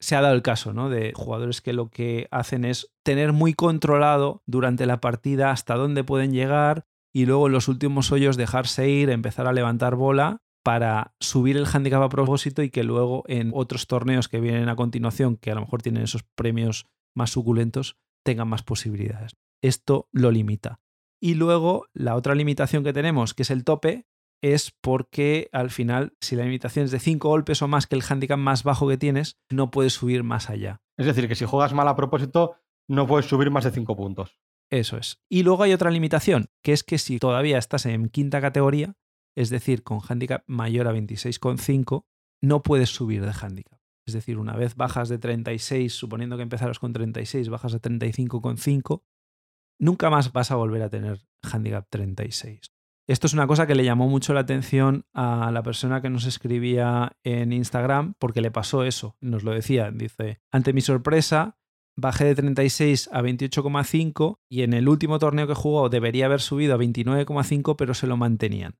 Se 0.00 0.16
ha 0.16 0.20
dado 0.20 0.34
el 0.34 0.42
caso, 0.42 0.72
¿no? 0.72 0.90
De 0.90 1.12
jugadores 1.14 1.60
que 1.60 1.72
lo 1.72 1.88
que 1.88 2.26
hacen 2.32 2.64
es 2.64 2.92
tener 3.04 3.32
muy 3.32 3.54
controlado 3.54 4.42
durante 4.46 4.86
la 4.86 5.00
partida 5.00 5.52
hasta 5.52 5.76
dónde 5.76 6.02
pueden 6.02 6.32
llegar 6.32 6.84
y 7.14 7.26
luego 7.26 7.46
en 7.46 7.52
los 7.52 7.68
últimos 7.68 8.10
hoyos 8.10 8.36
dejarse 8.36 8.88
ir, 8.88 9.10
empezar 9.10 9.46
a 9.46 9.52
levantar 9.52 9.94
bola 9.94 10.38
para 10.64 11.14
subir 11.20 11.56
el 11.56 11.66
handicap 11.72 12.02
a 12.02 12.08
propósito 12.08 12.64
y 12.64 12.70
que 12.70 12.82
luego 12.82 13.22
en 13.28 13.52
otros 13.54 13.86
torneos 13.86 14.28
que 14.28 14.40
vienen 14.40 14.68
a 14.68 14.74
continuación, 14.74 15.36
que 15.36 15.52
a 15.52 15.54
lo 15.54 15.60
mejor 15.60 15.82
tienen 15.82 16.02
esos 16.02 16.24
premios 16.34 16.86
más 17.14 17.30
suculentos, 17.30 17.96
tengan 18.24 18.48
más 18.48 18.64
posibilidades 18.64 19.36
esto 19.62 20.08
lo 20.12 20.30
limita. 20.30 20.80
Y 21.20 21.34
luego 21.34 21.86
la 21.94 22.16
otra 22.16 22.34
limitación 22.34 22.84
que 22.84 22.92
tenemos, 22.92 23.32
que 23.32 23.42
es 23.42 23.50
el 23.50 23.64
tope, 23.64 24.06
es 24.42 24.72
porque 24.80 25.48
al 25.52 25.70
final, 25.70 26.14
si 26.20 26.34
la 26.34 26.44
limitación 26.44 26.84
es 26.84 26.90
de 26.90 26.98
5 26.98 27.28
golpes 27.28 27.62
o 27.62 27.68
más 27.68 27.86
que 27.86 27.94
el 27.94 28.02
handicap 28.06 28.38
más 28.38 28.64
bajo 28.64 28.88
que 28.88 28.98
tienes, 28.98 29.38
no 29.48 29.70
puedes 29.70 29.94
subir 29.94 30.24
más 30.24 30.50
allá. 30.50 30.82
Es 30.98 31.06
decir, 31.06 31.28
que 31.28 31.36
si 31.36 31.44
juegas 31.44 31.72
mal 31.72 31.86
a 31.86 31.94
propósito, 31.94 32.56
no 32.88 33.06
puedes 33.06 33.26
subir 33.26 33.50
más 33.50 33.64
de 33.64 33.70
5 33.70 33.96
puntos. 33.96 34.40
Eso 34.68 34.96
es. 34.96 35.20
Y 35.28 35.44
luego 35.44 35.62
hay 35.62 35.72
otra 35.72 35.90
limitación, 35.90 36.50
que 36.62 36.72
es 36.72 36.82
que 36.82 36.98
si 36.98 37.18
todavía 37.18 37.58
estás 37.58 37.86
en 37.86 38.08
quinta 38.08 38.40
categoría, 38.40 38.96
es 39.36 39.48
decir, 39.48 39.84
con 39.84 40.00
handicap 40.06 40.42
mayor 40.46 40.88
a 40.88 40.92
26,5, 40.92 42.06
no 42.42 42.62
puedes 42.62 42.90
subir 42.90 43.24
de 43.24 43.32
handicap. 43.32 43.78
Es 44.06 44.14
decir, 44.14 44.38
una 44.38 44.56
vez 44.56 44.74
bajas 44.74 45.08
de 45.08 45.18
36, 45.18 45.92
suponiendo 45.92 46.36
que 46.36 46.42
empezaras 46.42 46.78
con 46.80 46.92
36, 46.92 47.48
bajas 47.48 47.74
a 47.74 47.80
35,5, 47.80 49.02
nunca 49.82 50.10
más 50.10 50.32
vas 50.32 50.50
a 50.50 50.56
volver 50.56 50.80
a 50.82 50.88
tener 50.88 51.20
handicap 51.42 51.86
36. 51.90 52.72
Esto 53.08 53.26
es 53.26 53.32
una 53.32 53.48
cosa 53.48 53.66
que 53.66 53.74
le 53.74 53.84
llamó 53.84 54.08
mucho 54.08 54.32
la 54.32 54.40
atención 54.40 55.06
a 55.12 55.50
la 55.50 55.64
persona 55.64 56.00
que 56.00 56.08
nos 56.08 56.24
escribía 56.24 57.16
en 57.24 57.52
Instagram 57.52 58.14
porque 58.20 58.40
le 58.40 58.52
pasó 58.52 58.84
eso, 58.84 59.16
nos 59.20 59.42
lo 59.42 59.50
decía, 59.50 59.90
dice, 59.90 60.40
ante 60.52 60.72
mi 60.72 60.80
sorpresa, 60.80 61.58
bajé 61.96 62.24
de 62.26 62.36
36 62.36 63.10
a 63.12 63.22
28,5 63.22 64.38
y 64.48 64.62
en 64.62 64.72
el 64.72 64.88
último 64.88 65.18
torneo 65.18 65.48
que 65.48 65.54
jugó 65.54 65.88
debería 65.88 66.26
haber 66.26 66.40
subido 66.40 66.74
a 66.74 66.78
29,5 66.78 67.74
pero 67.76 67.92
se 67.92 68.06
lo 68.06 68.16
mantenían. 68.16 68.76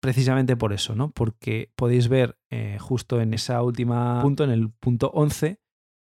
Precisamente 0.00 0.56
por 0.56 0.72
eso, 0.72 0.94
¿no? 0.94 1.10
Porque 1.10 1.72
podéis 1.74 2.08
ver 2.08 2.38
eh, 2.50 2.76
justo 2.78 3.20
en 3.20 3.34
esa 3.34 3.62
última 3.62 4.22
punto, 4.22 4.44
en 4.44 4.50
el 4.50 4.70
punto 4.70 5.10
11, 5.12 5.58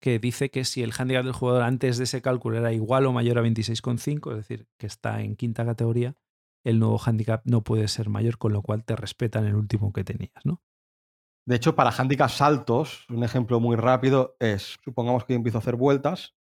que 0.06 0.20
dice 0.20 0.52
que 0.52 0.65
si 0.65 0.84
el 0.84 0.94
handicap 0.96 1.24
del 1.24 1.34
jugador 1.34 1.63
antes 1.63 1.98
de 1.98 2.04
ese 2.04 2.22
cálculo 2.22 2.60
era 2.60 2.72
igual 2.72 3.08
o 3.08 3.12
mayor 3.12 3.39
a 3.39 3.41
26,5, 3.41 4.34
es 4.34 4.38
decir, 4.38 4.68
que 4.78 4.86
está 4.86 5.24
en 5.24 5.36
quinta 5.36 5.65
categoría, 5.65 6.15
el 6.63 6.78
nuevo 6.78 7.02
handicap 7.04 7.41
no 7.46 7.63
puede 7.63 7.88
ser 7.88 8.08
mayor, 8.10 8.38
con 8.38 8.54
lo 8.54 8.62
cual 8.62 8.86
te 8.86 8.96
respetan 8.96 9.46
el 9.46 9.56
último 9.56 9.91
que 9.91 10.04
tenías, 10.04 10.46
¿no? 10.46 10.62
De 11.48 11.56
hecho, 11.56 11.74
para 11.74 11.89
handicaps 11.89 12.39
altos, 12.44 13.10
un 13.10 13.24
ejemplo 13.24 13.60
muy 13.60 13.78
rápido 13.78 14.38
es, 14.39 14.78
supongamos 14.84 15.26
que 15.26 15.34
yo 15.34 15.38
empiezo 15.38 15.58
a 15.58 15.62
hacer 15.62 15.76
vueltas 15.76 16.36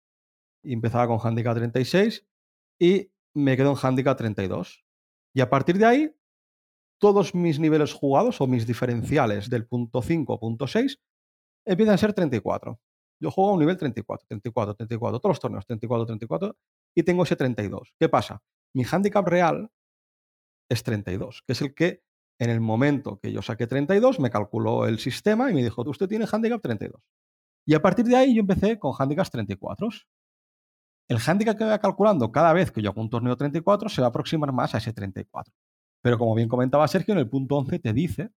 y 0.65 0.73
empezaba 0.73 1.07
con 1.07 1.19
handicap 1.23 1.55
36 1.55 2.27
y 2.81 3.13
me 3.35 3.59
quedo 3.59 3.73
en 3.73 3.77
handicap 3.77 4.17
32. 4.17 4.87
Y 5.35 5.43
a 5.43 5.51
partir 5.51 5.77
de 5.77 5.85
ahí, 5.85 6.17
todos 6.99 7.35
mis 7.35 7.61
niveles 7.61 7.93
jugados 7.93 8.41
o 8.41 8.47
mis 8.47 8.67
diferenciales 8.67 9.51
del 9.51 9.67
punto 9.67 10.01
5 10.01 10.41
punto 10.41 10.67
6 10.67 10.99
empiezan 11.67 11.97
a 11.97 11.99
ser 11.99 12.15
34. 12.15 12.81
Yo 13.21 13.31
juego 13.31 13.51
a 13.51 13.53
un 13.55 13.61
nivel 13.61 13.77
34, 13.77 14.27
34, 14.27 14.75
34, 14.75 15.21
todos 15.21 15.31
los 15.31 15.41
torneos, 15.41 15.67
34, 15.67 16.07
34, 16.07 16.57
y 16.95 17.03
tengo 17.03 17.23
ese 17.23 17.37
32. 17.37 17.95
¿Qué 17.99 18.09
pasa? 18.09 18.43
Mi 18.75 18.85
handicap 18.91 19.27
real 19.27 19.71
es 20.71 20.83
32, 20.83 21.43
que 21.47 21.53
es 21.53 21.61
el 21.61 21.75
que 21.75 22.03
en 22.39 22.49
el 22.49 22.61
momento 22.61 23.19
que 23.21 23.33
yo 23.33 23.43
saqué 23.43 23.67
32 23.67 24.19
me 24.19 24.31
calculó 24.31 24.87
el 24.87 24.99
sistema 24.99 25.51
y 25.51 25.55
me 25.55 25.63
dijo, 25.63 25.83
usted 25.83 26.09
tiene 26.09 26.27
handicap 26.31 26.63
32. 26.63 27.03
Y 27.67 27.75
a 27.75 27.83
partir 27.83 28.07
de 28.07 28.17
ahí 28.17 28.35
yo 28.35 28.41
empecé 28.41 28.79
con 28.79 28.95
handicaps 28.99 29.31
34. 29.31 29.89
El 31.09 31.19
handicap 31.27 31.59
que 31.59 31.65
me 31.65 31.71
va 31.71 31.79
calculando 31.79 32.33
cada 32.33 32.53
vez 32.53 32.71
que 32.71 32.81
yo 32.81 32.91
hago 32.91 33.01
un 33.01 33.11
torneo 33.11 33.37
34 33.37 33.89
se 33.89 34.01
va 34.01 34.07
a 34.07 34.11
aproximar 34.11 34.53
más 34.53 34.75
a 34.75 34.79
ese 34.79 34.93
34. 34.93 35.53
Pero 36.03 36.19
como 36.19 36.35
bien 36.35 36.49
comentaba 36.49 36.89
Sergio, 36.89 37.13
en 37.13 37.19
el 37.19 37.29
punto 37.29 37.57
11 37.57 37.79
te 37.81 37.93
dice 37.93 38.31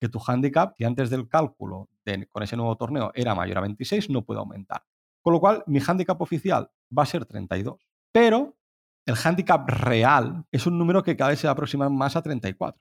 que 0.00 0.08
tu 0.08 0.20
handicap, 0.26 0.74
que 0.76 0.86
antes 0.86 1.10
del 1.10 1.28
cálculo 1.28 1.88
con 2.30 2.42
ese 2.42 2.56
nuevo 2.56 2.76
torneo 2.76 3.10
era 3.14 3.34
mayor 3.34 3.58
a 3.58 3.60
26, 3.62 4.10
no 4.10 4.24
puede 4.24 4.40
aumentar. 4.40 4.82
Con 5.22 5.32
lo 5.32 5.40
cual, 5.40 5.62
mi 5.66 5.80
handicap 5.84 6.20
oficial 6.20 6.70
va 6.96 7.02
a 7.02 7.06
ser 7.06 7.26
32. 7.26 7.86
Pero 8.12 8.56
el 9.06 9.14
handicap 9.22 9.68
real 9.68 10.44
es 10.50 10.66
un 10.66 10.78
número 10.78 11.02
que 11.02 11.16
cada 11.16 11.30
vez 11.30 11.40
se 11.40 11.46
va 11.46 11.50
a 11.50 11.52
aproximar 11.52 11.90
más 11.90 12.16
a 12.16 12.22
34. 12.22 12.80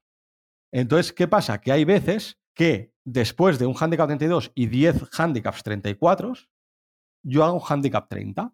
Entonces, 0.71 1.13
¿qué 1.13 1.27
pasa? 1.27 1.59
Que 1.59 1.71
hay 1.71 1.85
veces 1.85 2.39
que 2.53 2.93
después 3.05 3.59
de 3.59 3.65
un 3.65 3.75
handicap 3.79 4.07
32 4.07 4.51
y 4.55 4.67
10 4.67 5.09
handicaps 5.17 5.63
34, 5.63 6.33
yo 7.23 7.43
hago 7.43 7.55
un 7.55 7.63
handicap 7.67 8.07
30. 8.09 8.53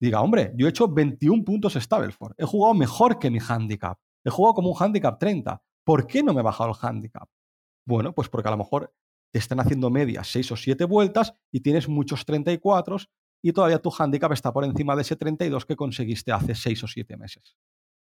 Diga, 0.00 0.20
hombre, 0.20 0.52
yo 0.56 0.66
he 0.66 0.70
hecho 0.70 0.88
21 0.88 1.44
puntos 1.44 1.74
Stableford. 1.74 2.34
He 2.38 2.44
jugado 2.44 2.74
mejor 2.74 3.18
que 3.18 3.30
mi 3.30 3.38
handicap. 3.38 3.98
He 4.24 4.30
jugado 4.30 4.54
como 4.54 4.70
un 4.70 4.76
handicap 4.78 5.18
30. 5.18 5.62
¿Por 5.84 6.06
qué 6.06 6.22
no 6.22 6.34
me 6.34 6.40
he 6.40 6.44
bajado 6.44 6.70
el 6.70 6.76
handicap? 6.80 7.28
Bueno, 7.86 8.12
pues 8.12 8.28
porque 8.28 8.48
a 8.48 8.50
lo 8.50 8.58
mejor 8.58 8.92
te 9.32 9.38
están 9.38 9.60
haciendo 9.60 9.90
medias 9.90 10.28
6 10.28 10.52
o 10.52 10.56
7 10.56 10.84
vueltas 10.84 11.34
y 11.52 11.60
tienes 11.60 11.88
muchos 11.88 12.24
34 12.24 12.96
y 13.42 13.52
todavía 13.52 13.78
tu 13.78 13.92
handicap 13.96 14.32
está 14.32 14.52
por 14.52 14.64
encima 14.64 14.96
de 14.96 15.02
ese 15.02 15.16
32 15.16 15.66
que 15.66 15.76
conseguiste 15.76 16.32
hace 16.32 16.54
6 16.54 16.84
o 16.84 16.88
7 16.88 17.16
meses. 17.16 17.56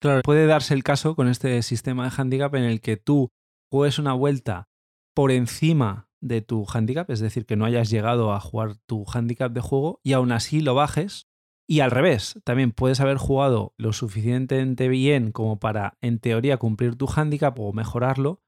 Claro, 0.02 0.22
puede 0.22 0.46
darse 0.46 0.74
el 0.74 0.84
caso 0.84 1.16
con 1.16 1.28
este 1.28 1.62
sistema 1.64 2.06
de 2.06 2.16
handicap 2.16 2.54
en 2.56 2.64
el 2.64 2.82
que 2.82 2.98
tú 2.98 3.32
juegues 3.72 4.00
una 4.00 4.14
vuelta 4.14 4.70
por 5.16 5.32
encima 5.32 6.08
de 6.22 6.42
tu 6.42 6.66
handicap, 6.72 7.10
es 7.10 7.20
decir, 7.20 7.46
que 7.46 7.56
no 7.56 7.66
hayas 7.66 7.90
llegado 7.90 8.34
a 8.34 8.40
jugar 8.40 8.76
tu 8.86 9.06
handicap 9.12 9.52
de 9.52 9.62
juego 9.62 10.00
y 10.04 10.14
aún 10.14 10.32
así 10.32 10.62
lo 10.62 10.76
bajes. 10.76 11.28
Y 11.70 11.82
al 11.82 11.92
revés, 11.92 12.40
también 12.46 12.72
puedes 12.72 13.02
haber 13.02 13.18
jugado 13.18 13.74
lo 13.78 13.92
suficientemente 13.92 14.88
bien 14.88 15.32
como 15.32 15.60
para, 15.60 15.98
en 16.00 16.20
teoría, 16.20 16.58
cumplir 16.58 16.96
tu 16.96 17.08
handicap 17.14 17.60
o 17.60 17.74
mejorarlo 17.74 18.42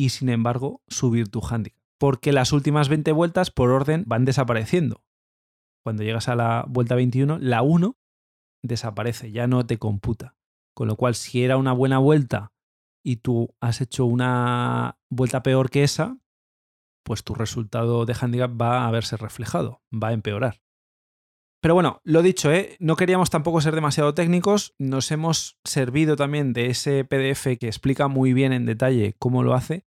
y, 0.00 0.08
sin 0.08 0.30
embargo, 0.30 0.82
subir 0.88 1.28
tu 1.28 1.42
handicap. 1.46 1.78
Porque 1.98 2.32
las 2.32 2.52
últimas 2.52 2.88
20 2.88 3.12
vueltas, 3.12 3.50
por 3.50 3.68
orden, 3.68 4.04
van 4.06 4.24
desapareciendo. 4.24 5.04
Cuando 5.84 6.02
llegas 6.02 6.26
a 6.28 6.36
la 6.36 6.64
vuelta 6.66 6.94
21, 6.94 7.36
la 7.38 7.60
1 7.60 7.98
desaparece, 8.62 9.30
ya 9.30 9.46
no 9.46 9.66
te 9.66 9.76
computa. 9.76 10.36
Con 10.72 10.88
lo 10.88 10.96
cual, 10.96 11.14
si 11.14 11.44
era 11.44 11.58
una 11.58 11.74
buena 11.74 11.98
vuelta 11.98 12.54
y 13.04 13.16
tú 13.16 13.54
has 13.60 13.82
hecho 13.82 14.06
una 14.06 14.98
vuelta 15.10 15.42
peor 15.42 15.68
que 15.68 15.82
esa, 15.82 16.16
pues 17.04 17.22
tu 17.22 17.34
resultado 17.34 18.06
de 18.06 18.16
handicap 18.18 18.50
va 18.58 18.88
a 18.88 18.90
verse 18.90 19.18
reflejado, 19.18 19.82
va 19.92 20.08
a 20.08 20.12
empeorar. 20.14 20.62
Pero 21.60 21.74
bueno, 21.74 22.00
lo 22.04 22.22
dicho, 22.22 22.50
¿eh? 22.50 22.78
no 22.80 22.96
queríamos 22.96 23.28
tampoco 23.28 23.60
ser 23.60 23.74
demasiado 23.74 24.14
técnicos, 24.14 24.74
nos 24.78 25.10
hemos 25.10 25.58
servido 25.62 26.16
también 26.16 26.54
de 26.54 26.68
ese 26.68 27.04
PDF 27.04 27.58
que 27.58 27.66
explica 27.66 28.08
muy 28.08 28.32
bien 28.32 28.54
en 28.54 28.64
detalle 28.64 29.14
cómo 29.18 29.42
lo 29.42 29.52
hace. 29.52 29.89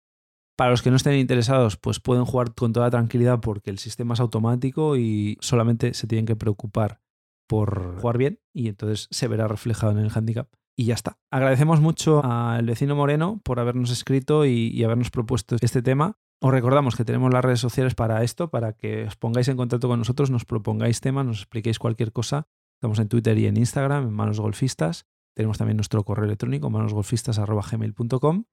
Para 0.57 0.71
los 0.71 0.83
que 0.83 0.91
no 0.91 0.97
estén 0.97 1.19
interesados, 1.19 1.77
pues 1.77 1.99
pueden 1.99 2.25
jugar 2.25 2.55
con 2.55 2.73
toda 2.73 2.91
tranquilidad 2.91 3.41
porque 3.41 3.71
el 3.71 3.79
sistema 3.79 4.15
es 4.15 4.21
automático 4.21 4.97
y 4.97 5.37
solamente 5.41 5.95
se 5.95 6.07
tienen 6.07 6.27
que 6.27 6.37
preocupar 6.37 7.01
por 7.49 8.01
jugar 8.01 8.19
bien 8.19 8.41
y 8.53 8.69
entonces 8.69 9.09
se 9.11 9.29
verá 9.29 9.49
reflejado 9.49 9.93
en 9.93 9.99
el 9.99 10.11
handicap 10.15 10.49
y 10.77 10.87
ya 10.87 10.95
está. 10.95 11.19
Agradecemos 11.31 11.81
mucho 11.81 12.25
al 12.25 12.67
vecino 12.67 12.97
Moreno 12.97 13.41
por 13.45 13.61
habernos 13.61 13.91
escrito 13.91 14.45
y, 14.45 14.83
habernos 14.85 15.11
propuesto 15.11 15.57
este 15.61 15.83
tema. 15.83 16.19
Os 16.41 16.53
recordamos 16.53 16.97
que 16.97 17.05
tenemos 17.05 17.33
las 17.33 17.45
redes 17.45 17.61
sociales 17.61 17.95
para 17.95 18.23
esto, 18.23 18.51
para 18.51 18.73
que 18.73 19.05
os 19.05 19.17
pongáis 19.17 19.49
en 19.49 19.57
contacto 19.57 19.89
con 19.89 19.99
nosotros, 19.99 20.31
nos 20.31 20.45
propongáis 20.45 21.01
temas, 21.01 21.25
nos 21.27 21.39
expliquéis 21.39 21.79
cualquier 21.79 22.13
cosa. 22.13 22.49
Estamos 22.77 22.99
en 22.99 23.09
Twitter 23.09 23.39
y 23.39 23.47
en 23.47 23.57
Instagram, 23.57 24.09
en 24.09 24.13
Manos 24.13 24.41
Golfistas. 24.41 25.07
Tenemos 25.35 25.59
también 25.59 25.77
nuestro 25.77 26.05
correo 26.05 26.27
electrónico, 26.27 26.71
manosgolfistas.gmail.com. 26.71 28.45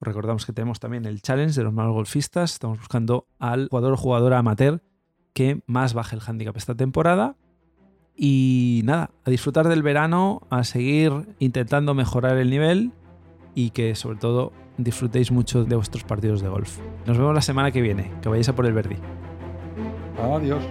Os 0.00 0.06
recordamos 0.06 0.44
que 0.44 0.52
tenemos 0.52 0.78
también 0.78 1.06
el 1.06 1.22
challenge 1.22 1.54
de 1.54 1.64
los 1.64 1.72
manos 1.72 1.94
golfistas. 1.94 2.52
Estamos 2.52 2.78
buscando 2.78 3.26
al 3.38 3.68
jugador 3.68 3.94
o 3.94 3.96
jugadora 3.96 4.38
amateur 4.38 4.82
que 5.32 5.62
más 5.66 5.94
baje 5.94 6.16
el 6.16 6.22
handicap 6.26 6.56
esta 6.56 6.74
temporada. 6.74 7.36
Y 8.14 8.82
nada, 8.84 9.10
a 9.24 9.30
disfrutar 9.30 9.68
del 9.68 9.82
verano, 9.82 10.42
a 10.50 10.64
seguir 10.64 11.12
intentando 11.38 11.94
mejorar 11.94 12.38
el 12.38 12.50
nivel 12.50 12.92
y 13.54 13.70
que 13.70 13.94
sobre 13.94 14.18
todo 14.18 14.52
disfrutéis 14.78 15.30
mucho 15.30 15.64
de 15.64 15.76
vuestros 15.76 16.04
partidos 16.04 16.40
de 16.40 16.48
golf. 16.48 16.78
Nos 17.06 17.18
vemos 17.18 17.34
la 17.34 17.42
semana 17.42 17.70
que 17.72 17.80
viene, 17.80 18.12
que 18.22 18.28
vayáis 18.28 18.48
a 18.48 18.54
por 18.54 18.66
el 18.66 18.72
Verdi. 18.72 18.96
Adiós. 20.18 20.62